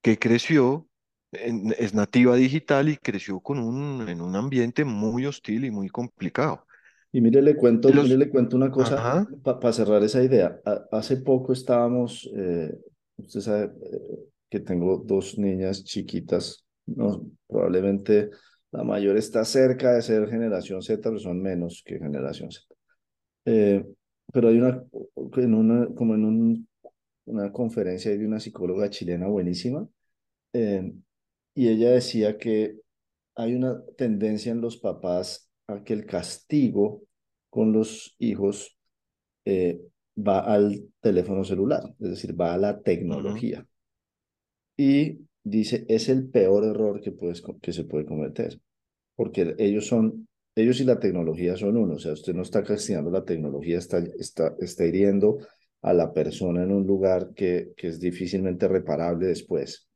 que 0.02 0.19
creció, 0.19 0.89
en- 1.32 1.76
es 1.80 1.93
nativa 1.93 2.36
digital 2.36 2.89
y 2.89 2.98
creció 2.98 3.39
con 3.41 3.60
un, 3.60 4.08
en 4.10 4.22
un 4.22 4.36
ambiente 4.36 4.86
muy 4.86 5.26
hostil 5.28 5.65
y 5.65 5.72
muy 5.72 5.89
complicado. 5.89 6.65
Y 7.12 7.22
mire, 7.22 7.41
le 7.41 7.56
cuento, 7.56 7.93
mire, 7.93 8.17
Los, 8.17 8.17
le 8.17 8.30
cuento 8.30 8.56
una 8.56 8.72
cosa 8.72 9.02
para 9.43 9.74
cerrar 9.74 10.04
esa 10.04 10.24
idea. 10.24 10.60
Ha- 10.65 10.86
hace 10.91 11.17
poco 11.17 11.54
estábamos, 11.54 12.30
eh, 12.36 12.72
usted 13.17 13.39
sabe 13.41 13.63
eh, 13.84 14.19
que 14.50 14.60
tengo 14.60 14.98
dos 14.98 15.38
niñas 15.38 15.84
chiquitas, 15.84 16.65
no, 16.86 17.26
probablemente 17.48 18.30
la 18.71 18.84
mayor 18.84 19.17
está 19.17 19.43
cerca 19.45 19.93
de 19.93 20.01
ser 20.01 20.29
generación 20.29 20.82
Z, 20.82 21.01
pero 21.01 21.19
son 21.19 21.41
menos 21.41 21.84
que 21.86 21.97
generación 21.97 22.51
Z. 22.51 22.65
Eh, 23.45 23.86
pero 24.32 24.49
hay 24.49 24.58
una, 24.58 24.84
en 25.38 25.53
una, 25.53 25.88
como 25.95 26.15
en 26.15 26.25
un, 26.25 26.67
una 27.25 27.51
conferencia 27.51 28.15
de 28.15 28.25
una 28.25 28.39
psicóloga 28.39 28.89
chilena 28.89 29.27
buenísima, 29.27 29.88
eh, 30.53 30.93
y 31.55 31.67
ella 31.67 31.91
decía 31.91 32.38
que 32.38 32.79
hay 33.36 33.55
una 33.55 33.82
tendencia 33.97 34.51
en 34.51 34.62
los 34.62 34.77
papás 34.77 35.49
a 35.67 35.84
que 35.84 35.93
el 35.93 36.05
castigo 36.05 37.03
con 37.49 37.71
los 37.71 38.15
hijos 38.19 38.77
eh, 39.45 39.82
va 40.15 40.39
al 40.39 40.89
teléfono 40.99 41.43
celular, 41.43 41.82
es 41.99 42.10
decir, 42.10 42.39
va 42.39 42.53
a 42.53 42.58
la 42.58 42.82
tecnología. 42.82 43.65
Y 44.77 45.19
dice, 45.43 45.86
es 45.88 46.10
el 46.10 46.30
peor 46.30 46.65
error 46.65 47.02
que, 47.02 47.12
puedes, 47.12 47.41
que 47.62 47.73
se 47.73 47.84
puede 47.84 48.06
cometer, 48.06 48.60
porque 49.15 49.56
ellos 49.58 49.88
son, 49.88 50.28
ellos 50.56 50.80
y 50.80 50.84
la 50.84 50.99
tecnología 50.99 51.56
son 51.56 51.78
uno, 51.78 51.95
o 51.95 51.99
sea, 51.99 52.13
usted 52.13 52.34
no 52.34 52.41
está 52.41 52.63
castigando 52.63 53.12
la 53.12 53.25
tecnología, 53.25 53.78
está, 53.78 53.99
está, 54.17 54.56
está 54.60 54.86
hiriendo 54.86 55.39
a 55.82 55.93
la 55.93 56.13
persona 56.13 56.63
en 56.63 56.71
un 56.71 56.86
lugar 56.86 57.32
que, 57.34 57.71
que 57.75 57.88
es 57.88 57.99
difícilmente 57.99 58.67
reparable 58.67 59.28
después. 59.28 59.88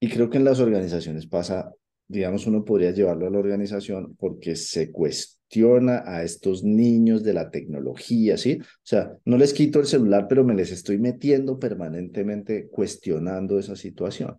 Y 0.00 0.08
creo 0.08 0.30
que 0.30 0.38
en 0.38 0.44
las 0.44 0.60
organizaciones 0.60 1.26
pasa, 1.26 1.72
digamos, 2.06 2.46
uno 2.46 2.64
podría 2.64 2.92
llevarlo 2.92 3.26
a 3.26 3.30
la 3.30 3.38
organización 3.38 4.14
porque 4.16 4.54
se 4.54 4.92
cuestiona 4.92 6.02
a 6.06 6.22
estos 6.22 6.62
niños 6.62 7.24
de 7.24 7.34
la 7.34 7.50
tecnología, 7.50 8.36
¿sí? 8.36 8.58
O 8.60 8.84
sea, 8.84 9.16
no 9.24 9.36
les 9.36 9.52
quito 9.52 9.80
el 9.80 9.86
celular, 9.86 10.26
pero 10.28 10.44
me 10.44 10.54
les 10.54 10.70
estoy 10.70 10.98
metiendo 10.98 11.58
permanentemente 11.58 12.68
cuestionando 12.68 13.58
esa 13.58 13.74
situación. 13.74 14.38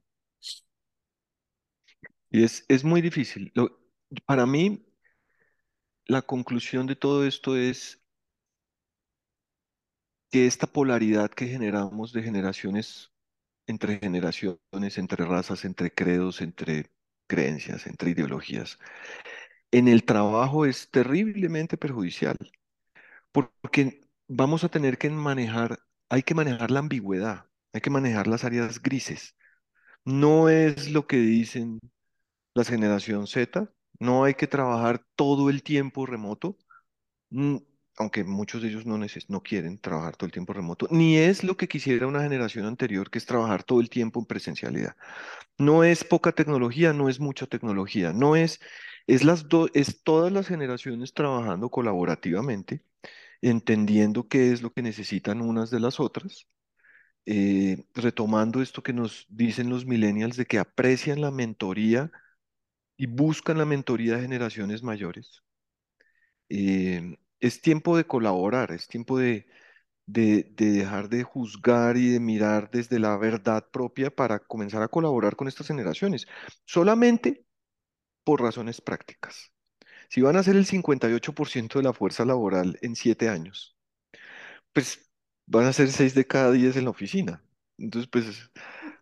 Y 2.32 2.44
es, 2.44 2.66
es 2.68 2.84
muy 2.84 3.02
difícil. 3.02 3.52
Para 4.26 4.46
mí, 4.46 4.86
la 6.08 6.22
conclusión 6.22 6.88
de 6.88 6.98
todo 6.98 7.26
esto 7.26 7.56
es 7.56 8.02
que 10.32 10.48
esta 10.48 10.68
polaridad 10.68 11.30
que 11.32 11.48
generamos 11.48 12.14
de 12.14 12.24
generaciones 12.24 13.12
entre 13.68 14.00
generaciones, 14.00 14.98
entre 14.98 15.26
razas, 15.26 15.66
entre 15.66 15.94
credos, 15.94 16.42
entre 16.42 16.92
creencias, 17.28 17.86
entre 17.88 18.12
ideologías, 18.12 18.80
en 19.72 19.88
el 19.88 20.06
trabajo 20.06 20.66
es 20.66 20.90
terriblemente 20.92 21.78
perjudicial, 21.78 22.38
porque 23.32 24.02
vamos 24.28 24.64
a 24.64 24.70
tener 24.70 24.98
que 24.98 25.10
manejar, 25.10 25.80
hay 26.10 26.24
que 26.24 26.36
manejar 26.36 26.72
la 26.72 26.80
ambigüedad, 26.80 27.46
hay 27.74 27.82
que 27.82 27.90
manejar 27.90 28.28
las 28.28 28.44
áreas 28.44 28.82
grises. 28.82 29.36
No 30.06 30.50
es 30.50 30.92
lo 30.92 31.08
que 31.08 31.18
dicen 31.18 31.80
la 32.54 32.64
generación 32.66 33.28
Z, 33.28 33.72
no 34.00 34.24
hay 34.24 34.34
que 34.36 34.48
trabajar 34.48 35.04
todo 35.16 35.50
el 35.50 35.64
tiempo 35.64 36.06
remoto, 36.06 36.58
mm, 37.32 37.58
aunque 37.98 38.24
muchos 38.24 38.62
de 38.62 38.70
ellos 38.70 38.86
no, 38.86 38.98
neces- 38.98 39.26
no 39.30 39.44
quieren 39.44 39.80
trabajar 39.80 40.16
todo 40.18 40.28
el 40.28 40.32
tiempo 40.34 40.54
remoto, 40.54 40.88
ni 40.92 41.18
es 41.18 41.44
lo 41.44 41.58
que 41.58 41.68
quisiera 41.68 42.08
una 42.08 42.24
generación 42.24 42.66
anterior, 42.66 43.10
que 43.12 43.20
es 43.20 43.26
trabajar 43.26 43.64
todo 43.64 43.82
el 43.82 43.90
tiempo 43.90 44.20
en 44.20 44.26
presencialidad. 44.26 44.96
No 45.58 45.84
es 45.84 46.04
poca 46.04 46.32
tecnología, 46.34 46.94
no 46.94 47.10
es 47.10 47.20
mucha 47.20 47.48
tecnología, 47.48 48.14
no 48.14 48.36
es, 48.36 48.60
es 49.08 49.24
las 49.26 49.46
es 49.74 50.04
todas 50.04 50.32
las 50.32 50.48
generaciones 50.48 51.14
trabajando 51.14 51.70
colaborativamente, 51.72 52.84
entendiendo 53.42 54.28
qué 54.30 54.52
es 54.54 54.62
lo 54.64 54.74
que 54.74 54.84
necesitan 54.84 55.42
unas 55.42 55.72
de 55.72 55.80
las 55.82 56.00
otras, 56.00 56.48
eh, 57.26 57.86
retomando 57.96 58.62
esto 58.62 58.84
que 58.84 58.94
nos 58.94 59.26
dicen 59.30 59.70
los 59.70 59.86
millennials 59.86 60.38
de 60.38 60.46
que 60.46 60.60
aprecian 60.60 61.22
la 61.22 61.32
mentoría 61.32 62.12
y 63.00 63.08
buscan 63.08 63.58
la 63.58 63.66
mentoría 63.66 64.18
de 64.18 64.22
generaciones 64.24 64.84
mayores. 64.84 65.44
Eh, 66.50 67.18
es 67.40 67.62
tiempo 67.62 67.96
de 67.98 68.06
colaborar, 68.06 68.72
es 68.72 68.88
tiempo 68.88 69.18
de, 69.18 69.48
de, 70.06 70.46
de 70.56 70.72
dejar 70.72 71.10
de 71.10 71.24
juzgar 71.24 71.98
y 71.98 72.12
de 72.12 72.20
mirar 72.20 72.72
desde 72.72 73.00
la 73.00 73.18
verdad 73.18 73.68
propia 73.72 74.12
para 74.16 74.40
comenzar 74.40 74.82
a 74.84 74.88
colaborar 74.90 75.36
con 75.36 75.48
estas 75.48 75.68
generaciones, 75.68 76.28
solamente 76.66 77.46
por 78.24 78.42
razones 78.42 78.82
prácticas. 78.82 79.54
Si 80.10 80.22
van 80.22 80.38
a 80.38 80.44
ser 80.44 80.56
el 80.58 80.66
58% 80.68 81.80
de 81.80 81.84
la 81.86 81.94
fuerza 81.94 82.26
laboral 82.26 82.80
en 82.82 82.96
siete 82.96 83.30
años, 83.30 83.78
pues 84.74 85.12
van 85.48 85.66
a 85.66 85.74
ser 85.74 85.92
seis 85.92 86.14
de 86.16 86.28
cada 86.28 86.52
diez 86.52 86.76
en 86.78 86.86
la 86.86 86.92
oficina. 86.92 87.44
Entonces, 87.78 88.10
pues 88.12 88.52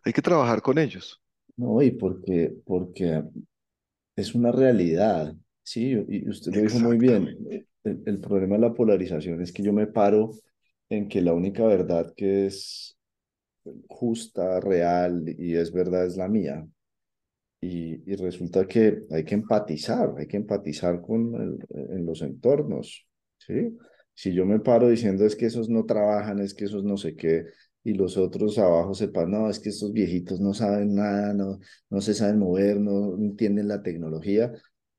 hay 0.04 0.12
que 0.12 0.22
trabajar 0.22 0.62
con 0.62 0.78
ellos. 0.78 1.22
No, 1.56 1.82
y 1.82 1.90
porque, 1.92 2.52
porque 2.64 3.22
es 4.20 4.34
una 4.34 4.52
realidad, 4.52 5.34
sí, 5.62 5.92
y 6.08 6.28
usted 6.28 6.52
lo 6.54 6.62
dijo 6.62 6.78
muy 6.80 6.98
bien. 6.98 7.36
El, 7.84 8.02
el 8.06 8.20
problema 8.20 8.56
de 8.56 8.62
la 8.62 8.74
polarización 8.74 9.40
es 9.42 9.52
que 9.52 9.62
yo 9.62 9.72
me 9.72 9.86
paro 9.86 10.32
en 10.90 11.08
que 11.08 11.20
la 11.22 11.34
única 11.34 11.64
verdad 11.66 12.12
que 12.16 12.46
es 12.46 12.98
justa, 13.88 14.60
real 14.60 15.24
y 15.38 15.54
es 15.56 15.72
verdad 15.72 16.06
es 16.06 16.16
la 16.16 16.28
mía. 16.28 16.66
Y, 17.60 18.10
y 18.12 18.16
resulta 18.16 18.66
que 18.68 19.02
hay 19.10 19.24
que 19.24 19.34
empatizar, 19.34 20.14
hay 20.18 20.28
que 20.28 20.36
empatizar 20.36 21.00
con 21.02 21.34
el- 21.34 21.66
en 21.96 22.06
los 22.06 22.22
entornos, 22.22 23.06
¿sí? 23.38 23.76
Si 24.14 24.32
yo 24.34 24.46
me 24.46 24.60
paro 24.60 24.88
diciendo 24.88 25.24
es 25.26 25.36
que 25.36 25.46
esos 25.46 25.68
no 25.68 25.84
trabajan, 25.86 26.40
es 26.40 26.54
que 26.54 26.66
esos 26.66 26.84
no 26.84 26.96
sé 26.96 27.16
qué, 27.16 27.46
y 27.84 27.94
los 27.94 28.16
otros 28.16 28.58
abajo 28.58 28.94
sepan, 28.94 29.30
no, 29.30 29.48
es 29.50 29.58
que 29.60 29.70
estos 29.70 29.92
viejitos 29.92 30.40
no 30.40 30.54
saben 30.54 30.94
nada, 30.94 31.32
no, 31.34 31.58
no 31.90 32.00
se 32.00 32.14
saben 32.14 32.38
mover, 32.38 32.80
no 32.80 33.16
entienden 33.18 33.68
la 33.68 33.82
tecnología, 33.82 34.52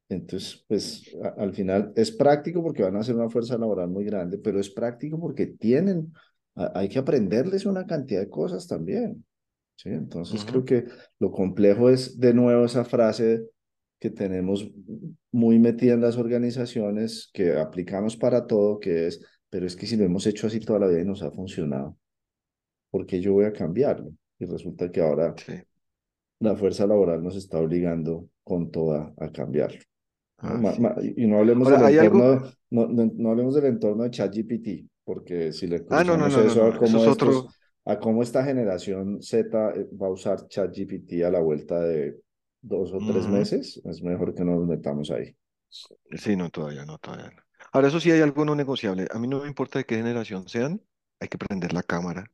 entonces, 0.10 0.66
pues 0.68 1.04
a- 1.24 1.42
al 1.42 1.54
final 1.54 1.94
es 1.96 2.12
práctico 2.12 2.64
porque 2.64 2.84
van 2.84 2.96
a 2.96 3.04
ser 3.04 3.16
una 3.16 3.30
fuerza 3.30 3.58
laboral 3.58 3.90
muy 3.90 4.06
grande, 4.06 4.38
pero 4.40 4.60
es 4.60 4.70
práctico 4.70 5.20
porque 5.20 5.46
tienen, 5.48 6.14
a- 6.56 6.72
hay 6.80 6.90
que 6.90 7.00
aprenderles 7.00 7.66
una 7.66 7.86
cantidad 7.86 8.22
de 8.22 8.30
cosas 8.30 8.68
también. 8.68 9.24
¿sí? 9.78 9.90
Entonces 9.90 10.46
creo 10.46 10.64
Ujú, 10.64 10.66
que 10.66 10.86
lo 11.20 11.32
complejo 11.32 11.90
es 11.92 12.20
de 12.20 12.34
nuevo 12.34 12.66
esa 12.66 12.86
frase 12.86 13.46
que 14.00 14.12
tenemos 14.12 14.70
muy 15.32 15.60
metida 15.60 15.94
en 15.96 16.02
las 16.02 16.18
organizaciones, 16.18 17.30
que 17.34 17.58
aplicamos 17.60 18.18
para 18.18 18.48
todo, 18.48 18.80
que 18.80 19.08
es, 19.08 19.26
pero 19.50 19.68
es 19.68 19.76
que 19.76 19.88
si 19.88 19.98
lo 19.98 20.06
hemos 20.06 20.26
hecho 20.28 20.48
así 20.48 20.60
toda 20.62 20.80
la 20.80 20.88
vida 20.88 21.02
y 21.02 21.06
nos 21.06 21.22
ha 21.24 21.32
funcionado, 21.32 21.98
¿por 22.92 23.06
qué 23.06 23.22
yo 23.22 23.34
voy 23.34 23.46
a 23.46 23.54
cambiarlo? 23.54 24.12
Y 24.40 24.46
resulta 24.46 24.92
que 24.92 25.02
ahora 25.02 25.38
Sí, 25.38 25.64
la 26.40 26.56
fuerza 26.56 26.88
laboral 26.88 27.24
nos 27.24 27.36
está 27.36 27.60
obligando 27.60 28.30
con 28.44 28.72
toda 28.72 29.14
a 29.18 29.32
cambiarlo. 29.32 29.80
¿no? 30.42 30.58
Ma- 30.58 30.76
así 30.76 30.80
ma- 30.80 30.96
y 31.02 31.28
no 31.28 31.40
hablemos 31.40 31.70
del 31.70 31.82
Ahora, 31.82 31.88
algo, 31.88 32.22
entorno, 32.22 32.44
no, 32.72 32.88
no, 32.88 33.12
no 33.16 33.32
hablemos 33.32 33.56
del 33.56 33.66
entorno 33.66 34.04
de 34.04 34.12
ChatGPT, 34.12 34.90
porque 35.06 35.54
si 35.54 35.68
le 35.68 35.86
ah, 35.90 36.04
no, 36.04 36.18
no, 36.18 36.30
no, 36.30 36.42
eso 36.46 36.66
a 36.66 36.76
no, 36.76 36.82
eso 36.82 36.98
cómo 36.98 36.98
es 36.98 37.08
otro, 37.08 37.48
estos, 37.48 37.50
a 37.86 38.00
cómo 38.00 38.24
esta 38.24 38.44
generación 38.44 39.22
Z 39.22 39.74
eh, 39.76 39.88
va 40.02 40.08
a 40.08 40.12
usar 40.12 40.48
ChatGPT 40.48 41.24
a 41.26 41.32
la 41.32 41.40
vuelta 41.42 41.80
de 41.82 42.20
dos 42.62 42.94
o 42.94 43.04
tres 43.04 43.28
ujú, 43.28 43.30
meses, 43.30 43.82
es 43.86 44.02
mejor 44.04 44.34
que 44.36 44.44
no 44.46 44.56
nos 44.58 44.68
metamos 44.68 45.12
ahí. 45.12 45.36
Sí, 46.18 46.36
no, 46.36 46.50
todavía 46.50 46.86
no, 46.86 46.98
todavía 47.00 47.32
no. 47.32 47.42
Ahora, 47.72 47.88
eso 47.88 48.00
sí 48.00 48.12
hay 48.12 48.22
algo 48.22 48.46
no 48.46 48.56
negociable. 48.56 49.08
A 49.14 49.20
mí 49.20 49.28
no 49.28 49.42
me 49.42 49.48
importa 49.48 49.80
de 49.80 49.86
qué 49.86 49.96
generación 49.98 50.48
sean, 50.48 50.82
hay 51.20 51.28
que 51.28 51.38
prender 51.38 51.74
la 51.74 51.84
cámara 51.84 52.32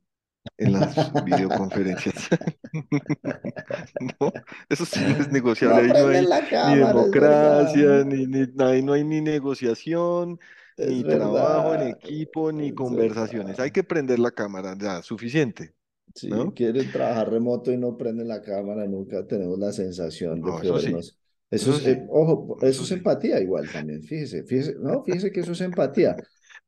en 0.58 0.72
las 0.72 1.12
videoconferencias. 1.14 2.28
No, 4.20 4.32
eso 4.68 4.84
sí 4.86 5.04
no 5.06 5.16
es 5.16 5.30
negociable. 5.30 5.82
No 5.82 5.82
Ahí 5.82 5.92
no 5.92 6.08
hay 6.08 6.38
ni 6.62 6.74
cámara, 6.74 7.04
verdad. 7.04 7.16
democracia, 7.16 8.04
ni, 8.04 8.26
ni, 8.26 8.46
ahí 8.64 8.82
no 8.82 8.92
hay 8.92 9.04
ni 9.04 9.20
negociación, 9.20 10.38
Es 10.76 10.86
ni 10.86 11.04
trabajo 11.04 11.74
en 11.74 11.82
verdad, 11.82 11.88
equipo, 11.88 12.52
ni 12.52 12.72
es 12.72 12.74
conversaciones. 12.74 13.58
Hay 13.58 13.70
verdad. 13.70 13.72
que 13.72 13.84
prender 13.84 14.18
la 14.18 14.30
cámara, 14.32 14.76
ya, 14.78 15.02
suficiente, 15.02 15.74
Si 16.14 16.30
¿no? 16.30 16.54
quieren 16.54 16.90
trabajar 16.90 17.30
remoto 17.30 17.70
y 17.72 17.76
no 17.76 17.96
prenden 17.96 18.28
la 18.28 18.40
cámara, 18.40 18.86
nunca 18.86 19.26
tenemos 19.26 19.58
la 19.58 19.72
sensación 19.72 20.42
de 20.42 20.52
eso 20.60 20.78
sí, 20.78 20.94
podernos. 20.94 21.18
Eso 21.50 21.70
eso 21.70 21.72
es, 21.72 21.84
sí, 21.84 21.86
eh, 21.86 22.06
ojo, 22.08 22.56
eso 22.62 22.80
eso 22.80 22.82
es 22.84 22.88
sí. 22.88 22.94
empatía 22.94 23.40
igual 23.40 23.70
también, 23.70 24.02
fíjese, 24.02 24.44
fíjese, 24.44 24.76
no, 24.80 25.04
fíjese 25.04 25.30
que 25.30 25.40
eso 25.40 25.52
es 25.52 25.60
empatía. 25.60 26.16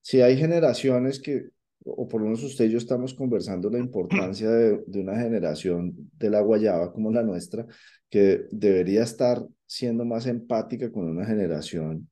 Si 0.02 0.20
hay 0.20 0.36
generaciones 0.36 1.18
que, 1.20 1.48
o 1.96 2.08
por 2.08 2.20
lo 2.20 2.26
menos 2.26 2.42
usted 2.42 2.66
y 2.66 2.70
yo 2.72 2.78
estamos 2.78 3.14
conversando 3.14 3.70
la 3.70 3.78
importancia 3.78 4.50
de, 4.50 4.82
de 4.86 5.00
una 5.00 5.16
generación 5.18 5.92
de 6.18 6.30
la 6.30 6.40
guayaba 6.40 6.92
como 6.92 7.10
la 7.10 7.22
nuestra, 7.22 7.66
que 8.10 8.46
debería 8.50 9.02
estar 9.02 9.44
siendo 9.66 10.04
más 10.04 10.26
empática 10.26 10.90
con 10.92 11.08
una 11.08 11.26
generación 11.26 12.08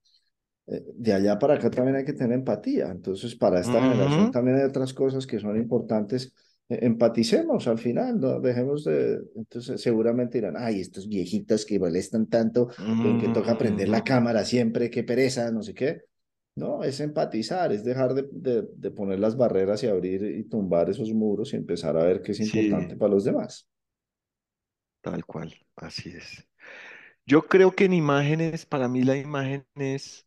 eh, 0.66 0.84
de 0.94 1.12
allá 1.12 1.38
para 1.38 1.54
acá 1.54 1.70
también 1.70 1.96
hay 1.96 2.04
que 2.04 2.12
tener 2.12 2.32
empatía. 2.38 2.88
Entonces, 2.90 3.34
para 3.36 3.60
esta 3.60 3.80
generación 3.82 4.30
Ujú, 4.30 4.30
también 4.30 4.58
hay 4.58 4.64
otras 4.64 4.92
cosas 4.94 5.26
que 5.26 5.38
son 5.40 5.56
importantes. 5.56 6.32
Eh, 6.68 6.80
Empaticemos 6.82 7.66
al 7.68 7.78
final, 7.78 8.20
no 8.20 8.40
dejemos 8.40 8.84
de. 8.84 9.20
Entonces, 9.36 9.80
seguramente 9.80 10.38
dirán, 10.38 10.54
ay, 10.58 10.80
estos 10.80 11.08
viejitos 11.08 11.64
que 11.66 11.78
molestan 11.78 12.26
tanto 12.28 12.68
con 12.98 13.16
que 13.18 13.28
toca 13.28 13.56
prender 13.58 13.88
la 13.88 14.04
cámara 14.04 14.44
siempre, 14.44 14.90
qué 14.90 15.04
pereza, 15.04 15.50
no 15.52 15.62
sé 15.62 15.74
qué. 15.74 16.02
No, 16.56 16.82
es 16.84 17.00
empatizar, 17.00 17.72
es 17.72 17.84
dejar 17.84 18.14
de, 18.14 18.22
de, 18.32 18.62
de 18.74 18.90
poner 18.90 19.18
las 19.20 19.36
barreras 19.36 19.82
y 19.82 19.88
abrir 19.88 20.22
y 20.24 20.44
tumbar 20.44 20.88
esos 20.90 21.12
muros 21.12 21.52
y 21.52 21.56
empezar 21.56 21.96
a 21.98 22.04
ver 22.04 22.22
qué 22.22 22.32
es 22.32 22.40
importante 22.40 22.96
Sí, 22.96 22.96
para 22.96 23.12
los 23.12 23.24
demás. 23.24 23.68
tal 25.00 25.24
cual, 25.26 25.54
así 25.76 26.10
es. 26.10 26.46
Yo 27.26 27.48
creo 27.48 27.72
que 27.72 27.86
en 27.86 27.94
imágenes, 27.94 28.66
para 28.66 28.88
mí 28.88 29.02
la 29.04 29.16
imagen 29.18 29.66
es 29.76 30.26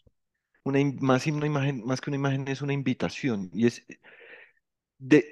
una, 0.64 0.80
más, 1.02 1.28
una 1.28 1.48
imagen, 1.48 1.86
más 1.86 2.02
que 2.02 2.10
una 2.12 2.18
imagen, 2.18 2.48
es 2.48 2.62
una 2.64 2.74
invitación. 2.74 3.50
Y 3.54 3.68
es, 3.68 3.84
de, 4.98 5.26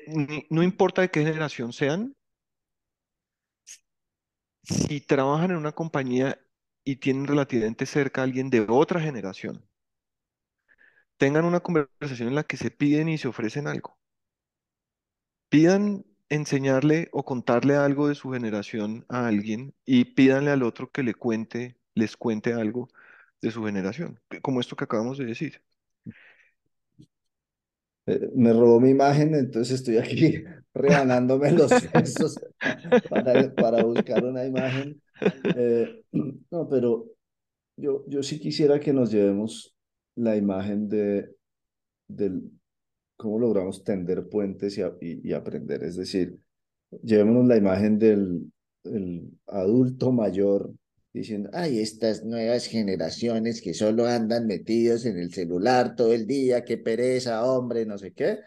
no 0.49 0.63
importa 0.63 1.01
de 1.01 1.09
qué 1.11 1.21
generación 1.23 1.73
sean, 1.73 2.15
si 4.63 5.01
trabajan 5.01 5.51
en 5.51 5.57
una 5.57 5.71
compañía 5.71 6.39
y 6.83 6.97
tienen 6.97 7.25
relativamente 7.27 7.85
cerca 7.87 8.21
a 8.21 8.23
alguien 8.25 8.49
de 8.51 8.65
otra 8.69 8.99
generación, 9.01 9.67
tengan 11.17 11.45
una 11.45 11.59
conversación 11.61 12.29
en 12.29 12.35
la 12.35 12.43
que 12.43 12.57
se 12.57 12.71
piden 12.71 13.09
y 13.09 13.17
se 13.17 13.27
ofrecen 13.27 13.67
algo. 13.67 13.97
Pidan 15.49 16.05
enseñarle 16.29 17.09
o 17.11 17.23
contarle 17.25 17.75
algo 17.75 18.07
de 18.07 18.15
su 18.15 18.31
generación 18.31 19.05
a 19.09 19.27
alguien 19.27 19.73
y 19.85 20.05
pídanle 20.05 20.51
al 20.51 20.63
otro 20.63 20.91
que 20.91 21.03
le 21.03 21.13
cuente, 21.13 21.77
les 21.95 22.17
cuente 22.17 22.53
algo 22.53 22.89
de 23.41 23.51
su 23.51 23.63
generación, 23.63 24.19
como 24.41 24.59
esto 24.61 24.75
que 24.75 24.85
acabamos 24.85 25.17
de 25.17 25.25
decir. 25.25 25.61
Eh, 28.05 28.29
me 28.35 28.53
robó 28.53 28.79
mi 28.79 28.89
imagen, 28.89 29.35
entonces 29.35 29.75
estoy 29.75 29.97
aquí 29.97 30.43
rebanándome 30.73 31.51
los 31.51 31.71
sesos 31.93 32.39
para, 33.09 33.53
para 33.53 33.83
buscar 33.83 34.23
una 34.25 34.45
imagen. 34.45 35.01
Eh, 35.55 36.03
no, 36.51 36.69
pero 36.69 37.05
yo, 37.77 38.05
yo 38.07 38.23
sí 38.23 38.39
quisiera 38.39 38.79
que 38.79 38.93
nos 38.93 39.11
llevemos 39.11 39.76
la 40.17 40.35
imagen 40.35 40.89
de, 40.89 41.29
del 42.07 42.51
cómo 43.15 43.39
logramos 43.39 43.83
tender 43.83 44.27
puentes 44.27 44.77
y, 44.77 44.81
y 45.01 45.33
aprender. 45.33 45.83
Es 45.83 45.95
decir, 45.95 46.37
llevémonos 47.01 47.47
la 47.47 47.57
imagen 47.57 47.97
del 47.97 48.51
el 48.93 49.29
adulto 49.47 50.11
mayor 50.11 50.73
diciendo, 51.13 51.49
ay, 51.53 51.79
estas 51.79 52.23
nuevas 52.23 52.67
generaciones 52.67 53.61
que 53.61 53.73
solo 53.73 54.05
andan 54.05 54.45
metidos 54.45 55.05
en 55.05 55.17
el 55.17 55.33
celular 55.33 55.95
todo 55.95 56.13
el 56.13 56.27
día, 56.27 56.63
qué 56.63 56.77
pereza, 56.77 57.43
hombre, 57.43 57.85
no 57.85 57.97
sé 57.97 58.13
qué. 58.13 58.39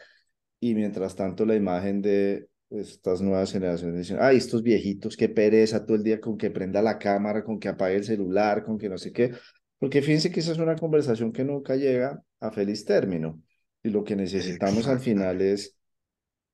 Y 0.60 0.74
mientras 0.74 1.16
tanto 1.16 1.44
la 1.44 1.56
imagen 1.56 2.00
de 2.00 2.48
estas 2.70 3.20
nuevas 3.20 3.50
generaciones 3.50 3.96
dicen, 3.96 4.18
ay, 4.20 4.36
estos 4.36 4.62
viejitos, 4.62 5.16
qué 5.16 5.28
pereza 5.28 5.84
todo 5.84 5.96
el 5.96 6.04
día 6.04 6.20
con 6.20 6.38
que 6.38 6.50
prenda 6.50 6.80
la 6.80 6.98
cámara, 6.98 7.42
con 7.42 7.58
que 7.58 7.68
apague 7.68 7.96
el 7.96 8.04
celular, 8.04 8.62
con 8.62 8.78
que 8.78 8.88
no 8.88 8.98
sé 8.98 9.12
qué. 9.12 9.32
Porque 9.80 10.02
fíjense 10.02 10.30
que 10.30 10.38
esa 10.38 10.52
es 10.52 10.58
una 10.58 10.76
conversación 10.76 11.32
que 11.32 11.42
nunca 11.42 11.74
llega 11.74 12.22
a 12.38 12.52
feliz 12.52 12.84
término. 12.84 13.42
Y 13.82 13.88
lo 13.88 14.04
que 14.04 14.14
necesitamos 14.14 14.86
al 14.86 15.00
final 15.00 15.40
es 15.40 15.74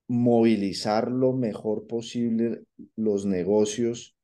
movilizar 0.09 1.11
lo 1.11 1.33
mejor 1.35 1.87
posible 1.87 2.63
los 2.95 3.27
negocios 3.27 4.17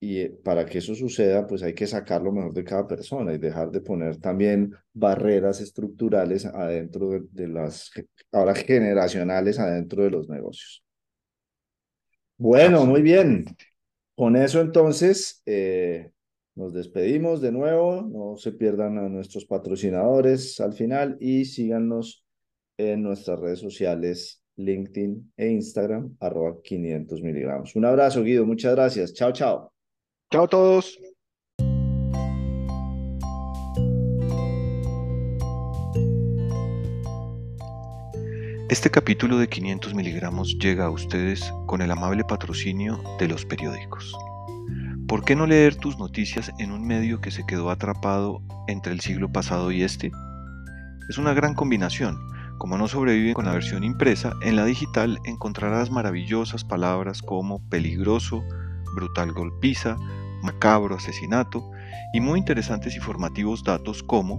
y 0.00 0.18
eh, 0.18 0.30
para 0.44 0.66
que 0.66 0.78
eso 0.78 0.94
suceda, 0.94 1.46
pues 1.46 1.62
hay 1.62 1.74
que 1.74 1.86
sacar 1.86 2.22
lo 2.22 2.32
mejor 2.32 2.52
de 2.52 2.64
cada 2.64 2.86
persona 2.86 3.32
y 3.32 3.38
dejar 3.38 3.70
de 3.70 3.80
poner 3.80 4.18
también 4.18 4.74
barreras 4.92 5.60
estructurales 5.60 6.44
adentro 6.44 7.10
de, 7.10 7.22
de 7.30 7.48
las, 7.48 7.90
ahora 8.32 8.54
generacionales 8.54 9.58
adentro 9.58 10.02
de 10.02 10.10
los 10.10 10.28
negocios. 10.28 10.84
Bueno, 12.36 12.84
muy 12.86 13.02
bien. 13.02 13.44
Con 14.14 14.36
eso 14.36 14.60
entonces 14.60 15.42
eh, 15.46 16.10
nos 16.58 16.74
despedimos 16.74 17.40
de 17.40 17.52
nuevo. 17.52 18.02
No 18.02 18.36
se 18.36 18.50
pierdan 18.50 18.98
a 18.98 19.08
nuestros 19.08 19.46
patrocinadores 19.46 20.60
al 20.60 20.72
final 20.72 21.16
y 21.20 21.44
síganos 21.44 22.26
en 22.76 23.02
nuestras 23.02 23.38
redes 23.38 23.60
sociales, 23.60 24.42
LinkedIn 24.56 25.32
e 25.36 25.50
Instagram, 25.50 26.16
arroba 26.18 26.60
500 26.62 27.22
miligramos. 27.22 27.76
Un 27.76 27.84
abrazo, 27.84 28.24
Guido. 28.24 28.44
Muchas 28.44 28.74
gracias. 28.74 29.14
Chao, 29.14 29.32
chao. 29.32 29.72
Chao 30.32 30.44
a 30.44 30.48
todos. 30.48 30.98
Este 38.68 38.90
capítulo 38.90 39.38
de 39.38 39.48
500 39.48 39.94
miligramos 39.94 40.58
llega 40.58 40.86
a 40.86 40.90
ustedes 40.90 41.54
con 41.66 41.80
el 41.80 41.90
amable 41.90 42.24
patrocinio 42.24 43.00
de 43.18 43.28
los 43.28 43.46
periódicos. 43.46 44.14
¿Por 45.08 45.24
qué 45.24 45.34
no 45.34 45.46
leer 45.46 45.74
tus 45.74 45.98
noticias 45.98 46.52
en 46.58 46.70
un 46.70 46.86
medio 46.86 47.22
que 47.22 47.30
se 47.30 47.46
quedó 47.46 47.70
atrapado 47.70 48.42
entre 48.66 48.92
el 48.92 49.00
siglo 49.00 49.32
pasado 49.32 49.72
y 49.72 49.82
este? 49.82 50.12
Es 51.08 51.16
una 51.16 51.32
gran 51.32 51.54
combinación. 51.54 52.18
Como 52.58 52.76
no 52.76 52.88
sobreviven 52.88 53.32
con 53.32 53.46
la 53.46 53.52
versión 53.52 53.84
impresa, 53.84 54.34
en 54.42 54.54
la 54.54 54.66
digital 54.66 55.18
encontrarás 55.24 55.90
maravillosas 55.90 56.62
palabras 56.62 57.22
como 57.22 57.66
peligroso, 57.70 58.44
brutal 58.94 59.32
golpiza, 59.32 59.96
macabro 60.42 60.96
asesinato 60.96 61.70
y 62.12 62.20
muy 62.20 62.38
interesantes 62.38 62.94
y 62.94 63.00
formativos 63.00 63.64
datos 63.64 64.02
como 64.02 64.38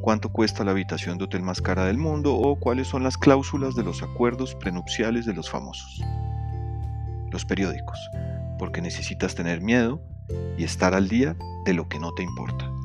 cuánto 0.00 0.30
cuesta 0.30 0.64
la 0.64 0.70
habitación 0.70 1.18
de 1.18 1.24
hotel 1.24 1.42
más 1.42 1.60
cara 1.60 1.84
del 1.84 1.98
mundo 1.98 2.34
o 2.34 2.58
cuáles 2.58 2.88
son 2.88 3.02
las 3.02 3.18
cláusulas 3.18 3.74
de 3.74 3.82
los 3.82 4.02
acuerdos 4.02 4.54
prenupciales 4.54 5.26
de 5.26 5.34
los 5.34 5.50
famosos. 5.50 6.00
Los 7.30 7.44
periódicos, 7.44 7.98
porque 8.58 8.82
necesitas 8.82 9.34
tener 9.34 9.60
miedo 9.60 10.02
y 10.56 10.64
estar 10.64 10.94
al 10.94 11.08
día 11.08 11.36
de 11.64 11.74
lo 11.74 11.88
que 11.88 11.98
no 11.98 12.12
te 12.12 12.22
importa. 12.22 12.75